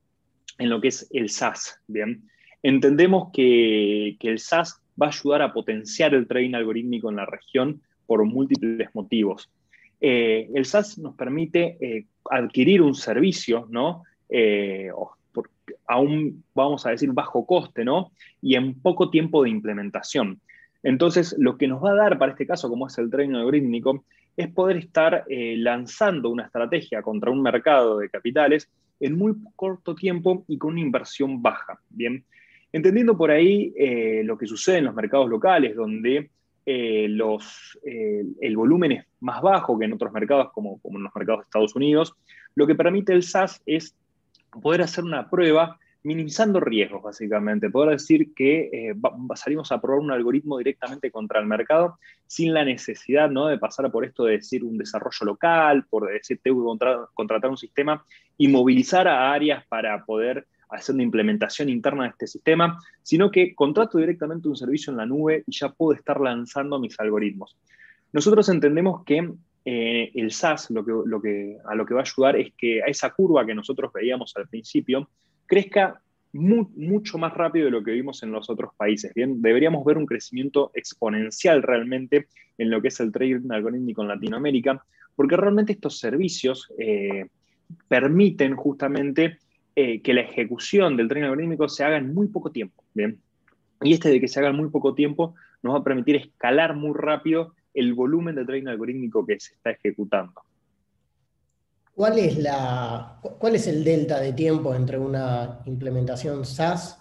[0.59, 1.80] en lo que es el SaaS.
[1.86, 2.28] ¿bien?
[2.62, 7.80] Entendemos que, el SaaS va a ayudar a potenciar el trading algorítmico en la región
[8.07, 9.51] por múltiples motivos.
[10.01, 14.05] Eh, el SaaS nos permite eh, adquirir un servicio, ¿no?
[15.96, 18.12] un, vamos a decir, bajo coste, ¿no?
[18.42, 20.40] Y en poco tiempo de implementación.
[20.82, 24.05] Entonces, lo que nos va a dar para este caso, como es el tren algorítmico,
[24.36, 28.68] es poder estar eh, lanzando una estrategia contra un mercado de capitales
[29.01, 31.80] en muy corto tiempo y con una inversión baja.
[31.88, 32.24] Bien,
[32.72, 36.30] entendiendo por ahí eh, lo que sucede en los mercados locales, donde
[36.66, 41.14] eh, los, el volumen es más bajo que en otros mercados, como, como en los
[41.14, 42.14] mercados de Estados Unidos,
[42.54, 43.94] lo que permite el SaaS es
[44.62, 45.78] poder hacer una prueba
[46.09, 47.68] minimizando riesgos, básicamente.
[47.68, 48.94] Poder decir que eh,
[49.34, 53.46] salimos a probar un algoritmo directamente contra el mercado sin la necesidad ¿no?
[53.46, 57.59] de pasar por esto de decir un desarrollo local, por decir tengo que contratar un
[57.59, 58.02] sistema
[58.38, 63.54] y movilizar a áreas para poder hacer una implementación interna de este sistema, sino que
[63.54, 67.54] contrato directamente un servicio en la nube y ya puedo estar lanzando mis algoritmos.
[68.14, 69.30] Nosotros entendemos que
[69.66, 72.82] eh, el SaaS lo que, lo que, a lo que va a ayudar es que
[72.82, 75.11] a esa curva que nosotros veíamos al principio
[75.49, 76.01] crezca
[76.32, 79.12] mucho más rápido de lo que vimos en los otros países.
[79.14, 82.28] Bien, deberíamos ver un crecimiento exponencial realmente
[82.59, 84.84] en lo que es el trading algorítmico en Latinoamérica,
[85.16, 87.26] porque realmente estos servicios eh,
[87.88, 89.38] permiten justamente
[89.74, 92.84] eh, que la ejecución del trading algorítmico se haga en muy poco tiempo.
[93.80, 96.76] Y este de que se haga en muy poco tiempo nos va a permitir escalar
[96.76, 100.42] muy rápido el volumen de trading algorítmico que se está ejecutando.
[101.99, 106.96] ¿Cuál es, la, ¿Cuál es el delta de tiempo entre una implementación SaaS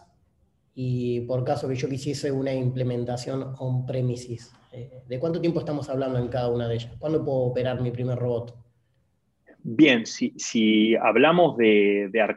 [0.73, 4.51] y por caso que yo quisiese una implementación on-premises?
[4.71, 6.95] Eh, ¿De cuánto tiempo estamos hablando en cada una de ellas?
[6.97, 8.57] ¿Cuándo puedo operar mi primer robot?
[9.59, 12.35] Bien, si, hablamos de, de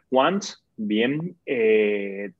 [0.76, 2.32] bien, eh,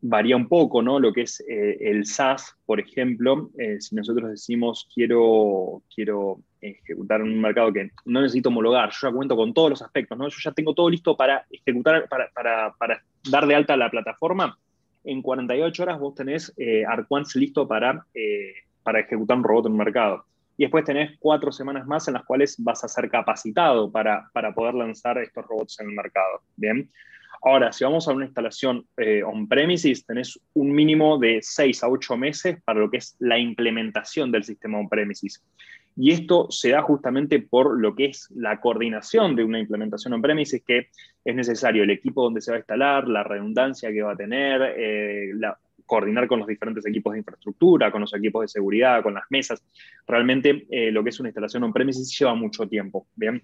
[0.00, 1.00] varía un poco, ¿no?
[1.00, 7.40] Lo que es eh, el SaaS, por ejemplo, si nosotros decimos quiero, quiero ejecutar un
[7.40, 10.28] mercado que no necesito homologar, yo ya cuento con todos los aspectos, ¿no?
[10.28, 14.58] Yo ya tengo todo listo para ejecutar, para, para dar de alta la plataforma,
[15.06, 16.84] en 48 horas vos tenés eh,
[17.36, 20.24] listo para, eh, para ejecutar un robot en un mercado.
[20.58, 24.52] Y después tenés cuatro semanas más en las cuales vas a ser capacitado para, para
[24.52, 26.40] poder lanzar estos robots en el mercado.
[26.56, 26.90] Bien.
[27.42, 32.16] Ahora, si vamos a una instalación eh, on-premises, tenés un mínimo de 6 a 8
[32.16, 35.42] meses para lo que es la implementación del sistema on-premises.
[35.98, 40.62] Y esto se da justamente por lo que es la coordinación de una implementación on-premises,
[40.62, 40.88] que
[41.24, 44.74] es necesario el equipo donde se va a instalar, la redundancia que va a tener,
[44.76, 45.32] eh,
[45.86, 49.64] coordinar con los diferentes equipos de infraestructura, con los equipos de seguridad, con las mesas.
[50.06, 53.06] Realmente eh, lo que es una instalación on-premises lleva mucho tiempo.
[53.14, 53.42] ¿bien?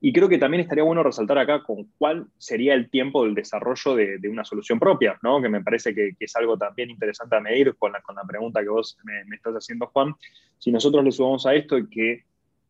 [0.00, 3.96] Y creo que también estaría bueno resaltar acá con cuál sería el tiempo del desarrollo
[3.96, 5.42] de, una solución propia, ¿no?
[5.42, 8.62] que me parece que, es algo también interesante a medir con la, con la pregunta
[8.62, 10.14] que vos me, estás haciendo, Juan.
[10.58, 12.24] Si nosotros le subamos a esto que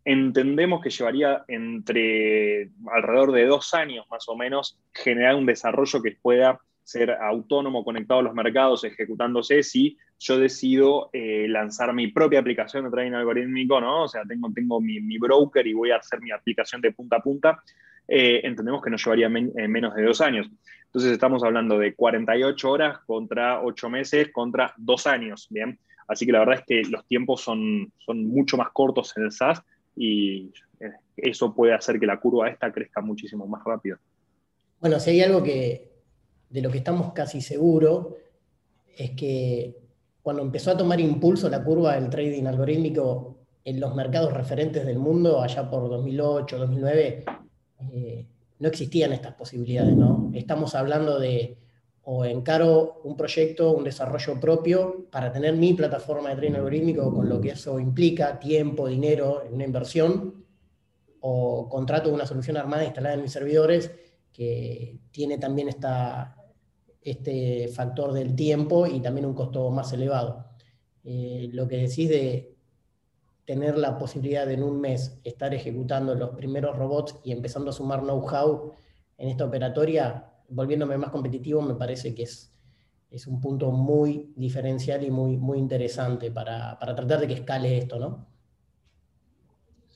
[0.04, 6.16] entendemos que llevaría entre alrededor de dos años más o menos generar un desarrollo que
[6.22, 12.40] pueda ser autónomo, conectado a los mercados, ejecutándose, si yo decido eh, lanzar mi propia
[12.40, 14.04] aplicación de trading algorítmico, ¿no?
[14.04, 17.20] O sea, tengo, tengo mi, broker y voy a hacer mi aplicación de punta a
[17.20, 17.62] punta,
[18.08, 20.48] eh, entendemos que nos llevaría eh, menos de dos años.
[20.86, 25.78] Entonces estamos hablando de 48 horas contra 8 meses contra dos años, ¿bien?
[26.06, 29.32] Así que la verdad es que los tiempos son, son mucho más cortos en el
[29.32, 29.62] SaaS
[29.94, 30.50] y
[31.18, 33.98] eso puede hacer que la curva esta crezca muchísimo más rápido.
[34.80, 35.87] Bueno, si hay algo que,
[36.50, 38.08] de lo que estamos casi seguros
[38.96, 39.76] es que
[40.22, 44.98] cuando empezó a tomar impulso la curva del trading algorítmico en los mercados referentes del
[44.98, 47.24] mundo, allá por 2008, 2009,
[47.92, 48.26] eh,
[48.58, 50.30] no existían estas posibilidades, ¿no?
[50.34, 51.56] Estamos hablando de
[52.10, 57.28] o encaro un proyecto, un desarrollo propio para tener mi plataforma de trading algorítmico con
[57.28, 60.46] lo que eso implica, tiempo, dinero, una inversión,
[61.20, 63.90] o contrato una solución armada instalada en mis servidores
[64.32, 66.37] que tiene también esta,
[67.02, 70.46] este factor del tiempo y también un costo más elevado.
[71.04, 72.54] Eh, lo que decís de
[73.44, 77.72] tener la posibilidad de en un mes estar ejecutando los primeros robots y empezando a
[77.72, 78.72] sumar know-how
[79.16, 82.52] en esta operatoria, volviéndome más competitivo, me parece que es,
[83.10, 87.78] es un punto muy diferencial y muy, muy interesante para, para tratar de que escale
[87.78, 88.26] esto, ¿no?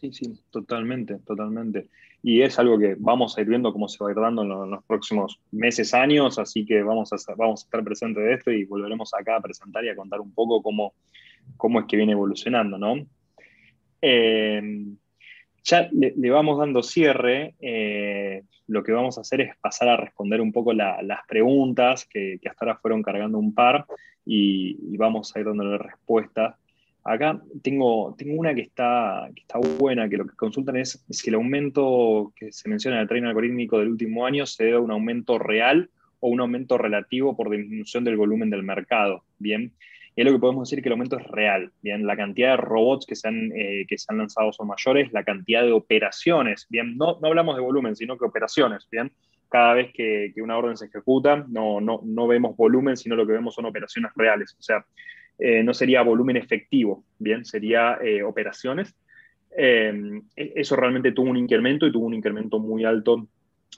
[0.01, 1.89] Sí, sí, totalmente, totalmente
[2.23, 4.71] y es algo que vamos a ir viendo cómo se va a ir dando en
[4.71, 8.65] los, próximos meses, años, así que vamos a, vamos a estar presentes de esto y
[8.65, 10.95] volveremos acá a presentar y a contar un poco cómo,
[11.57, 13.05] cómo es que viene evolucionando, ¿no?
[14.01, 14.85] Eh,
[15.65, 20.41] ya le, vamos dando cierre, eh, lo que vamos a hacer es pasar a responder
[20.41, 23.87] un poco las preguntas, que, hasta ahora fueron cargando un par,
[24.25, 26.57] y, y vamos a ir dándole respuestas
[27.05, 31.31] Acá tengo, tengo una que está, que está buena, que lo que consultan es si
[31.31, 34.81] el aumento que se menciona en el tren algorítmico del último año se debe a
[34.81, 35.91] un aumento real
[36.21, 39.25] o un aumento relativo por disminución del volumen del mercado.
[39.39, 39.73] Bien,
[40.15, 41.73] y es lo que podemos decir que el aumento es real.
[41.83, 45.13] Bien, la cantidad de robots que se han, eh, que se han lanzado son mayores,
[45.13, 49.11] la cantidad de operaciones, bien, no, no hablamos de volumen, sino que operaciones, bien.
[49.49, 53.27] Cada vez que, que una orden se ejecuta, no, no, no vemos volumen, sino lo
[53.27, 54.57] que vemos son operaciones reales.
[54.59, 54.85] O sea,
[55.45, 58.95] eh, no sería volumen efectivo, bien, sería eh, operaciones.
[59.51, 59.93] Eh,
[60.37, 63.27] e-, eso realmente tuvo un incremento y tuvo un incremento muy alto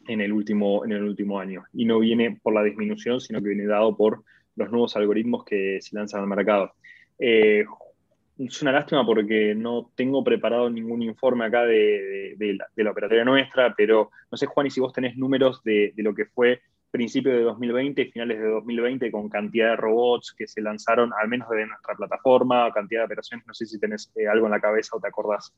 [0.07, 1.65] en el, último, en el último año.
[1.73, 4.25] Y no viene por la disminución, sino que viene dado por
[4.57, 6.75] los nuevos algoritmos que se lanzan al mercado.
[7.19, 14.11] es una lástima porque no tengo preparado ningún informe acá de, la, operatoria nuestra, pero
[14.31, 16.61] no sé, Juan, y si vos tenés números de, de lo que fue
[16.95, 21.51] principio de 2020 finales de 2020 con cantidad de robots que se lanzaron, al menos
[21.51, 23.45] de nuestra plataforma, cantidad de operaciones.
[23.49, 25.53] No sé si tenés eh, algo en la cabeza o te acordás.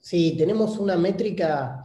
[0.00, 1.84] Sí, tenemos una métrica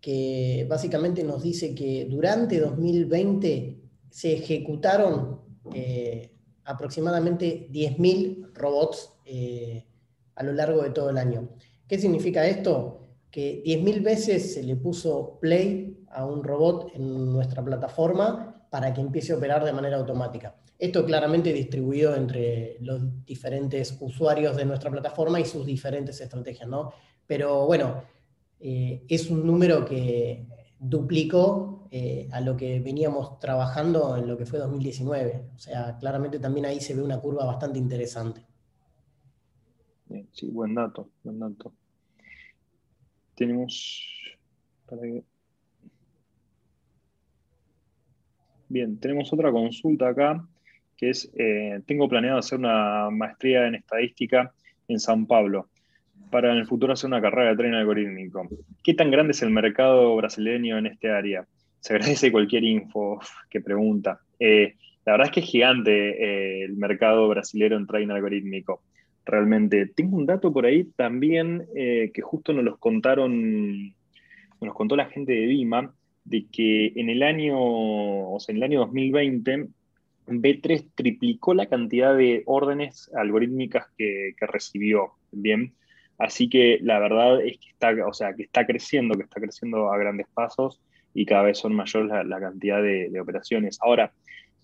[0.00, 5.42] que básicamente nos dice que durante 2020 se ejecutaron
[5.74, 6.32] eh,
[6.64, 9.84] aproximadamente 10.000 robots eh,
[10.36, 11.50] a lo largo de todo el año.
[11.86, 13.09] ¿Qué significa esto?
[13.30, 19.00] Que 10.000 veces se le puso play a un robot en nuestra plataforma para que
[19.00, 20.56] empiece a operar de manera automática.
[20.78, 26.92] Esto claramente distribuido entre los diferentes usuarios de nuestra plataforma y sus diferentes estrategias, ¿no?
[27.26, 28.02] Pero bueno,
[28.58, 30.46] eh, es un número que
[30.78, 35.50] duplicó eh, a lo que veníamos trabajando en lo que fue 2019.
[35.54, 38.46] O sea, claramente también ahí se ve una curva bastante interesante.
[40.32, 41.72] Sí, buen dato, buen dato.
[43.40, 44.06] Tenemos...
[48.68, 50.46] Bien, tenemos otra consulta acá
[50.94, 54.52] que es, eh, tengo planeado hacer una maestría en estadística
[54.88, 55.70] en San Pablo
[56.30, 58.46] para en el futuro hacer una carrera de tren algorítmico.
[58.84, 61.46] ¿Qué tan grande es el mercado brasileño en este área?
[61.78, 64.20] Se agradece cualquier info que pregunta.
[64.38, 64.74] Eh,
[65.06, 68.82] la verdad es que es gigante eh, el mercado brasileño en tren algorítmico.
[69.24, 69.86] Realmente.
[69.86, 73.94] Tengo un dato por ahí también que justo nos los contaron,
[74.60, 75.94] nos contó la gente de Vima,
[76.24, 79.68] de que en el año, o sea, en el año 2020
[80.30, 85.12] B3 triplicó la cantidad de órdenes algorítmicas que, recibió.
[85.32, 85.74] Bien.
[86.18, 89.92] Así que la verdad es que está, o sea, que está creciendo, que está creciendo
[89.92, 90.80] a grandes pasos
[91.14, 93.78] y cada vez son mayores la, cantidad de, operaciones.
[93.80, 94.12] Ahora,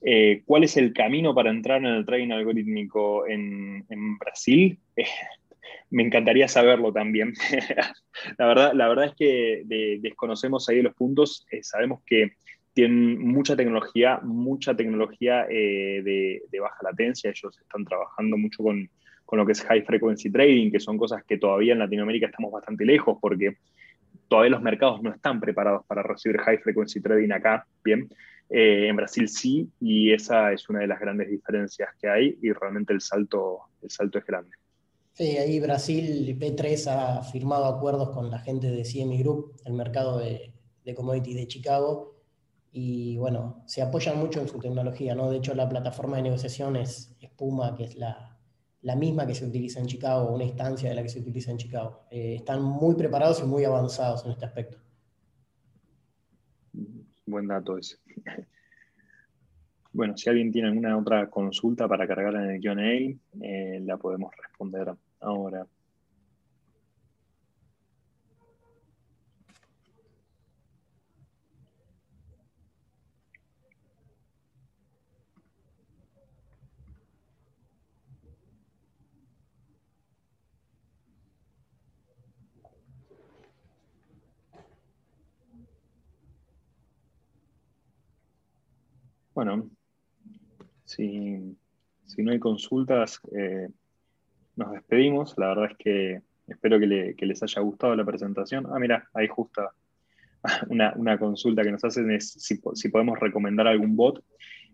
[0.09, 3.85] eh, ¿cuál es el camino para entrar en el trading algorítmico en,
[4.21, 4.79] Brasil?
[5.91, 7.35] me encantaría saberlo también.
[8.39, 11.45] la, verdad, la verdad es que desconocemos ahí los puntos.
[11.51, 12.35] Eh, sabemos que
[12.73, 17.31] tienen mucha tecnología, mucha tecnología eh, de, baja latencia.
[17.31, 18.89] Ellos están trabajando mucho con,
[19.33, 22.85] lo que es high frequency trading, que son cosas que todavía en Latinoamérica estamos bastante
[22.85, 23.57] lejos porque
[24.29, 28.09] todavía los mercados no están preparados para recibir high frequency trading acá, bien.
[28.49, 32.53] Eh, en Brasil sí, y esa es una de las grandes diferencias que hay y
[32.53, 34.57] realmente el salto, el salto es grande.
[35.13, 40.19] Sí, ahí Brasil, P3 ha firmado acuerdos con la gente de CME Group, el mercado
[40.19, 40.53] de,
[40.85, 42.17] de commodities de Chicago,
[42.79, 45.31] y bueno, se apoyan mucho en su tecnología, ¿no?
[45.31, 48.39] De hecho, la plataforma de negociación es Puma, que es la,
[48.97, 52.05] misma que se utiliza en Chicago, una instancia de la que se utiliza en Chicago.
[52.11, 54.79] Eh, están muy preparados y muy avanzados en este aspecto.
[57.27, 57.97] Buen dato ese.
[59.93, 64.31] Bueno, si alguien tiene alguna otra consulta para cargar en el QA, eh, la podemos
[64.37, 65.67] responder ahora.
[89.37, 89.69] Bueno,
[90.87, 91.59] si,
[92.17, 93.69] no hay consultas, eh,
[94.57, 95.35] nos despedimos.
[95.37, 98.67] La verdad es que espero que, les haya gustado la presentación.
[98.73, 99.61] Ah, mira, ahí justo
[100.71, 104.25] una, consulta que nos hacen es si, podemos recomendar algún bot.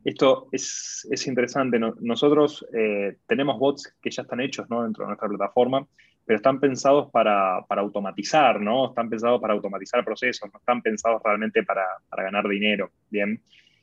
[0.04, 1.80] Esto es, interesante.
[1.98, 5.84] Nosotros eh, tenemos bots que ya están hechos dentro de nuestra plataforma,
[6.24, 8.90] pero están pensados para, automatizar, ¿no?
[8.90, 12.92] Están pensados para automatizar procesos, no están pensados realmente para, para ganar dinero.
[13.10, 13.42] Bien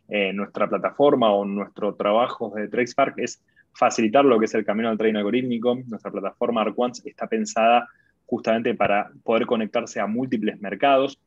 [0.10, 3.42] eh, nuestra plataforma o nuestro trabajo de TradeSpark es
[3.74, 5.76] facilitar lo que es el camino al trading algorítmico.
[5.88, 7.88] Nuestra plataforma ArcOnes está pensada
[8.26, 11.20] justamente para poder conectarse a múltiples mercados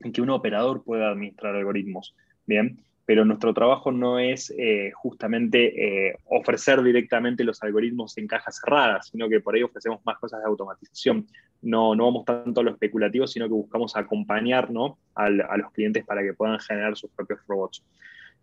[0.00, 2.14] en que un operador pueda administrar algoritmos.
[2.46, 8.60] Bien, pero nuestro trabajo no es eh, justamente eh, ofrecer directamente los algoritmos en cajas
[8.62, 11.26] cerradas, sino que por ahí ofrecemos más cosas de automatización.
[11.62, 14.68] No, no vamos tanto a lo especulativo, sino que buscamos acompañar
[15.14, 17.82] a los clientes para que puedan generar sus propios robots.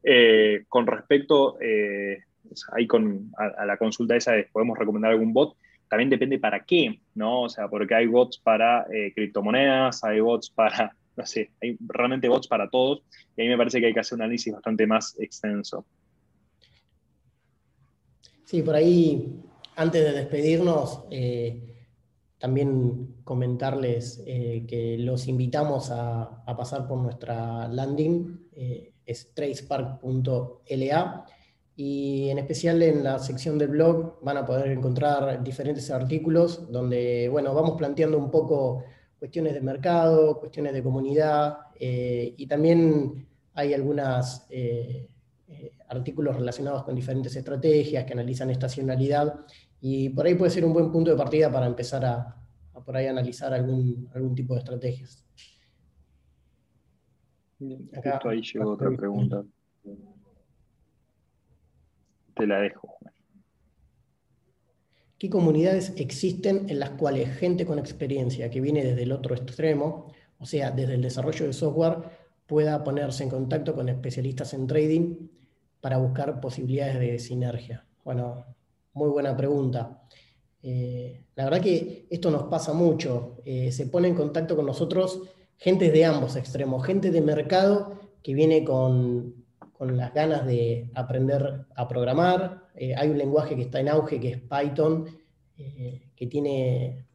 [0.03, 2.23] Eh, con respecto eh,
[2.73, 5.55] ahí con, a, la consulta esa de podemos recomendar algún bot,
[5.87, 7.43] también depende para qué, ¿no?
[7.43, 12.29] O sea, porque hay bots para eh, criptomonedas, hay bots para, no sé, hay realmente
[12.29, 13.03] bots para todos,
[13.35, 15.85] y ahí me parece que hay que hacer un análisis bastante más extenso.
[18.45, 19.39] Sí, por ahí,
[19.75, 21.05] antes de despedirnos,
[22.37, 28.49] también comentarles que los invitamos a, pasar por nuestra landing
[29.05, 31.25] es tracepark.la
[31.75, 37.29] y en especial en la sección del blog van a poder encontrar diferentes artículos donde,
[37.29, 38.83] bueno, vamos planteando un poco
[39.17, 45.07] cuestiones de mercado, cuestiones de comunidad eh, y también hay algunos eh,
[45.47, 49.33] eh, artículos relacionados con diferentes estrategias que analizan estacionalidad
[49.79, 52.35] y por ahí puede ser un buen punto de partida para empezar a,
[52.85, 55.25] por ahí analizar algún, algún tipo de estrategias.
[57.61, 59.43] Justo ahí llegó otra pregunta.
[62.33, 62.97] Te la dejo.
[65.19, 70.11] ¿Qué comunidades existen en las cuales gente con experiencia que viene desde el otro extremo,
[70.39, 71.97] o sea, desde el desarrollo de software,
[72.47, 75.27] pueda ponerse en contacto con especialistas en trading
[75.79, 77.85] para buscar posibilidades de sinergia?
[78.03, 78.45] Bueno,
[78.93, 80.01] muy buena pregunta.
[80.63, 83.37] Eh, la verdad que esto nos pasa mucho.
[83.45, 85.21] Eh, se pone en contacto con nosotros
[85.61, 89.35] gente de ambos extremos, gente de mercado que viene con,
[89.79, 92.67] las ganas de aprender a programar.
[92.75, 95.05] Eh, hay un lenguaje que está en auge que es Python,
[96.15, 97.05] que tiene,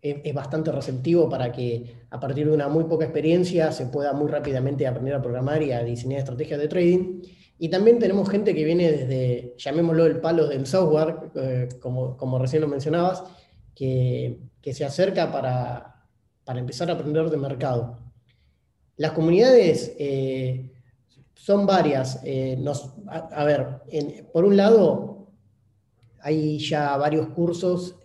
[0.00, 4.30] es, bastante receptivo para que a partir de una muy poca experiencia se pueda muy
[4.30, 7.22] rápidamente aprender a programar y a diseñar estrategias de trading.
[7.58, 12.38] Y también tenemos gente que viene desde, llamémoslo el palo del software, eh, como, como,
[12.38, 13.24] recién lo mencionabas,
[13.74, 15.99] que, que se acerca para,
[16.50, 17.98] para, empezar a aprender de mercado.
[18.96, 20.70] Las comunidades eh,
[21.34, 22.20] son varias.
[22.24, 23.82] Eh, nos, a, ver,
[24.32, 25.28] por un lado,
[26.20, 27.96] hay ya varios cursos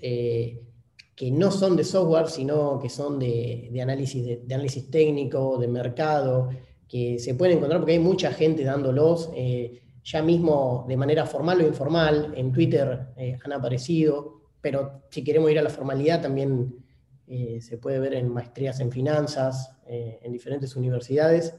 [1.15, 6.49] que no son de software, sino que son de, análisis, de, análisis técnico, de mercado,
[6.87, 11.61] que se pueden encontrar porque hay mucha gente dándolos, eh, ya mismo de manera formal
[11.61, 16.84] o informal, en Twitter eh, han aparecido, pero si queremos ir a la formalidad también
[17.27, 21.53] eh, se puede ver en maestrías en finanzas, en diferentes universidades,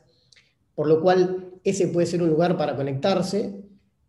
[0.75, 3.55] por lo cual ese puede ser un lugar para conectarse,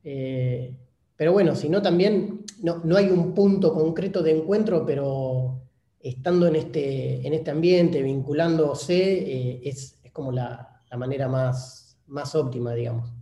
[0.01, 5.61] pero bueno, si no también no, hay un punto concreto de encuentro, pero
[5.99, 12.35] estando en este, en este ambiente, vinculándose, es, es como la, la manera más, más
[12.35, 13.13] óptima, digamos.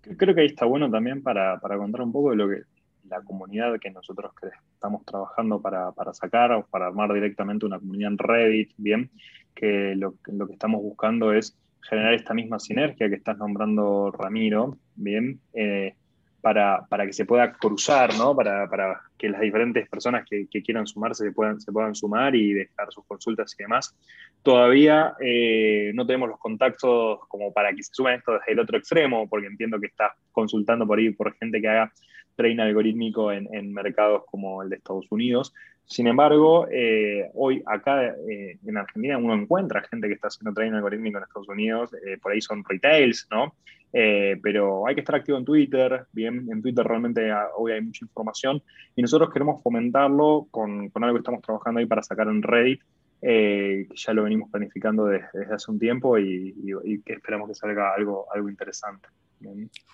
[0.00, 2.62] Creo que ahí está bueno también para, contar un poco de lo que
[3.08, 4.32] la comunidad que nosotros
[4.72, 9.10] estamos trabajando para, sacar o para armar directamente una comunidad en Reddit, bien,
[9.54, 15.40] que lo, que estamos buscando es generar esta misma sinergia que estás nombrando Ramiro, bien,
[15.54, 15.94] eh,
[16.40, 18.34] para, que se pueda cruzar, ¿no?
[18.34, 22.92] Para, que las diferentes personas que, quieran sumarse se puedan, se puedan sumar y dejar
[22.92, 23.96] sus consultas y demás.
[24.42, 28.78] Todavía eh, no tenemos los contactos como para que se sumen esto desde el otro
[28.78, 31.92] extremo, porque entiendo que estás consultando por ahí por gente que haga
[32.38, 35.52] trading algorítmico en, en mercados como el de Estados Unidos.
[35.88, 40.74] Sin embargo, eh, hoy acá eh, en Argentina uno encuentra gente que está haciendo trading
[40.74, 43.54] algorítmico en Estados Unidos, eh, por ahí son retails, ¿no?
[43.90, 48.04] pero hay que estar activo en Twitter, bien, en Twitter realmente ah, hoy hay mucha
[48.04, 48.62] información
[48.94, 52.82] y nosotros queremos fomentarlo con, con algo que estamos trabajando ahí para sacar en Reddit,
[53.22, 56.54] que ya lo venimos planificando desde, hace un tiempo y,
[57.02, 59.08] que esperamos que salga algo, algo interesante.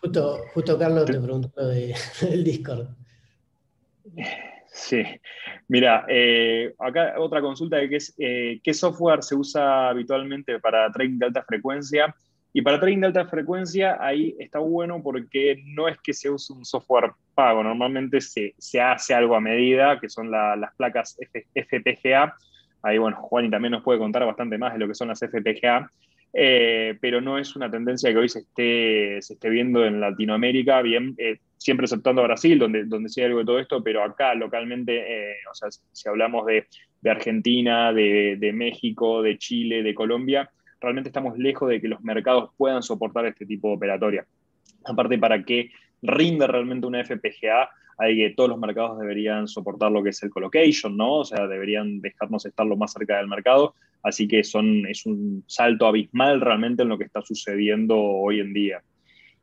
[0.01, 2.89] Justo, justo Carlos te preguntó de, del Discord.
[4.75, 5.03] Sí,
[5.69, 11.19] mira, eh, acá otra consulta que es eh, qué software se usa habitualmente para trading
[11.19, 12.15] de alta frecuencia.
[12.53, 16.53] Y para trading de alta frecuencia ahí está bueno porque no es que se use
[16.53, 21.17] un software pago, normalmente se, hace algo a medida, que son las placas
[21.55, 22.35] FPGA.
[22.83, 25.21] Ahí, bueno, Juan y también nos puede contar bastante más de lo que son las
[25.21, 25.91] FPGA.
[26.37, 30.83] Eh, pero no es una tendencia que hoy se esté, se esté viendo en Latinoamérica,
[30.83, 34.03] bien, eh, siempre aceptando a Brasil, donde, donde sí hay algo de todo esto, pero
[34.03, 36.67] acá localmente, eh, o sea, si hablamos de,
[37.09, 42.51] Argentina, de, de, México, de Chile, de Colombia, realmente estamos lejos de que los mercados
[42.57, 44.27] puedan soportar este tipo de operatoria.
[44.85, 45.71] Aparte, para que
[46.03, 50.31] rinde realmente una FPGA, hay que todos los mercados deberían soportar lo que es el
[50.31, 51.21] colocation, ¿no?
[51.21, 53.75] O sea, deberían dejarnos estar lo más cerca del mercado.
[54.03, 58.53] Así que son, es un salto abismal realmente en lo que está sucediendo hoy en
[58.53, 58.83] día.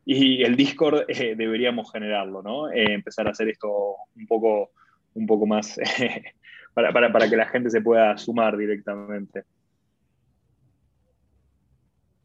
[0.06, 2.72] Y el Discord eh, deberíamos generarlo, ¿no?
[2.72, 3.70] Eh, empezar a hacer esto
[4.16, 4.72] un poco,
[5.14, 5.80] un poco más
[6.74, 9.44] para, para, para que la gente se pueda sumar directamente.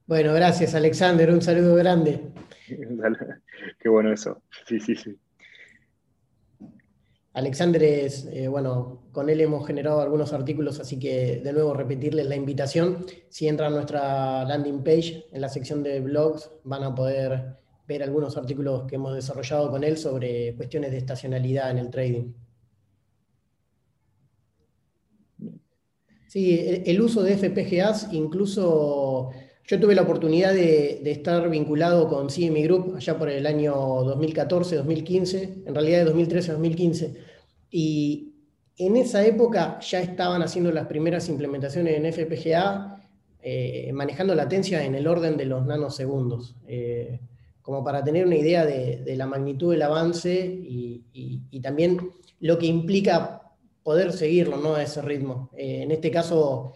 [0.06, 2.20] Bueno, gracias Alexander, un saludo grande.
[3.80, 4.42] Qué bueno eso.
[4.66, 5.18] Sí, sí, sí.
[7.36, 12.24] Alexander es, eh, bueno, con él hemos generado algunos artículos, así que de nuevo repetirles
[12.24, 13.04] la invitación.
[13.28, 18.02] Si entran a nuestra landing page, en la sección de blogs, van a poder ver
[18.02, 22.32] algunos artículos que hemos desarrollado con él sobre cuestiones de estacionalidad en el trading.
[26.28, 29.30] Sí, el uso de FPGAs incluso
[29.68, 34.76] yo tuve la oportunidad de, estar vinculado con CME Group allá por el año 2014,
[34.76, 37.25] 2015, en realidad de 2013 a 2015.
[37.78, 38.32] Y
[38.78, 43.06] en esa época ya estaban haciendo las primeras implementaciones en FPGA,
[43.42, 47.20] eh, manejando latencia en el orden de los nanosegundos, eh,
[47.60, 53.42] como para tener una idea de, la magnitud del avance y, también lo que implica
[53.82, 54.76] poder seguirlo ¿no?
[54.76, 55.50] a ese ritmo.
[55.54, 56.72] Eh, en este caso,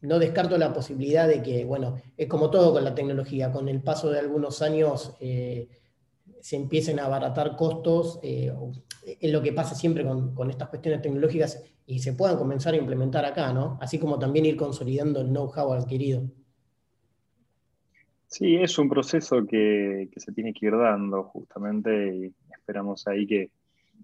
[0.00, 3.82] no descarto la posibilidad de que, bueno, es como todo con la tecnología, con el
[3.82, 5.12] paso de algunos años,
[6.42, 8.52] se empiecen a abaratar costos, eh,
[9.20, 12.78] es lo que pasa siempre con, con, estas cuestiones tecnológicas y se puedan comenzar a
[12.78, 13.78] implementar acá, ¿no?
[13.80, 16.24] Así como también ir consolidando el know-how adquirido.
[18.26, 23.26] Sí, es un proceso que, que, se tiene que ir dando justamente y esperamos ahí
[23.26, 23.50] que,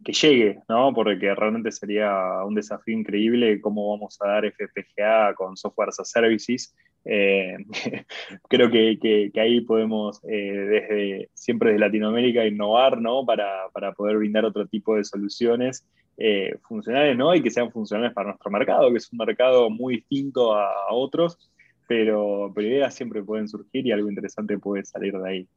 [0.05, 0.93] que llegue, ¿no?
[0.95, 6.05] Porque realmente sería un desafío increíble cómo vamos a dar FPGA con software as a
[6.05, 6.75] services.
[7.11, 7.57] Eh,
[8.51, 8.99] creo que,
[9.33, 13.25] que, ahí podemos, eh, desde siempre desde Latinoamérica, innovar, ¿no?
[13.25, 15.87] Para, para poder brindar otro tipo de soluciones
[16.19, 17.35] eh, funcionales, ¿no?
[17.35, 21.39] Y que sean funcionales para nuestro mercado, que es un mercado muy distinto a, otros,
[21.87, 25.49] pero, pero ideas siempre pueden surgir y algo interesante puede salir de ahí.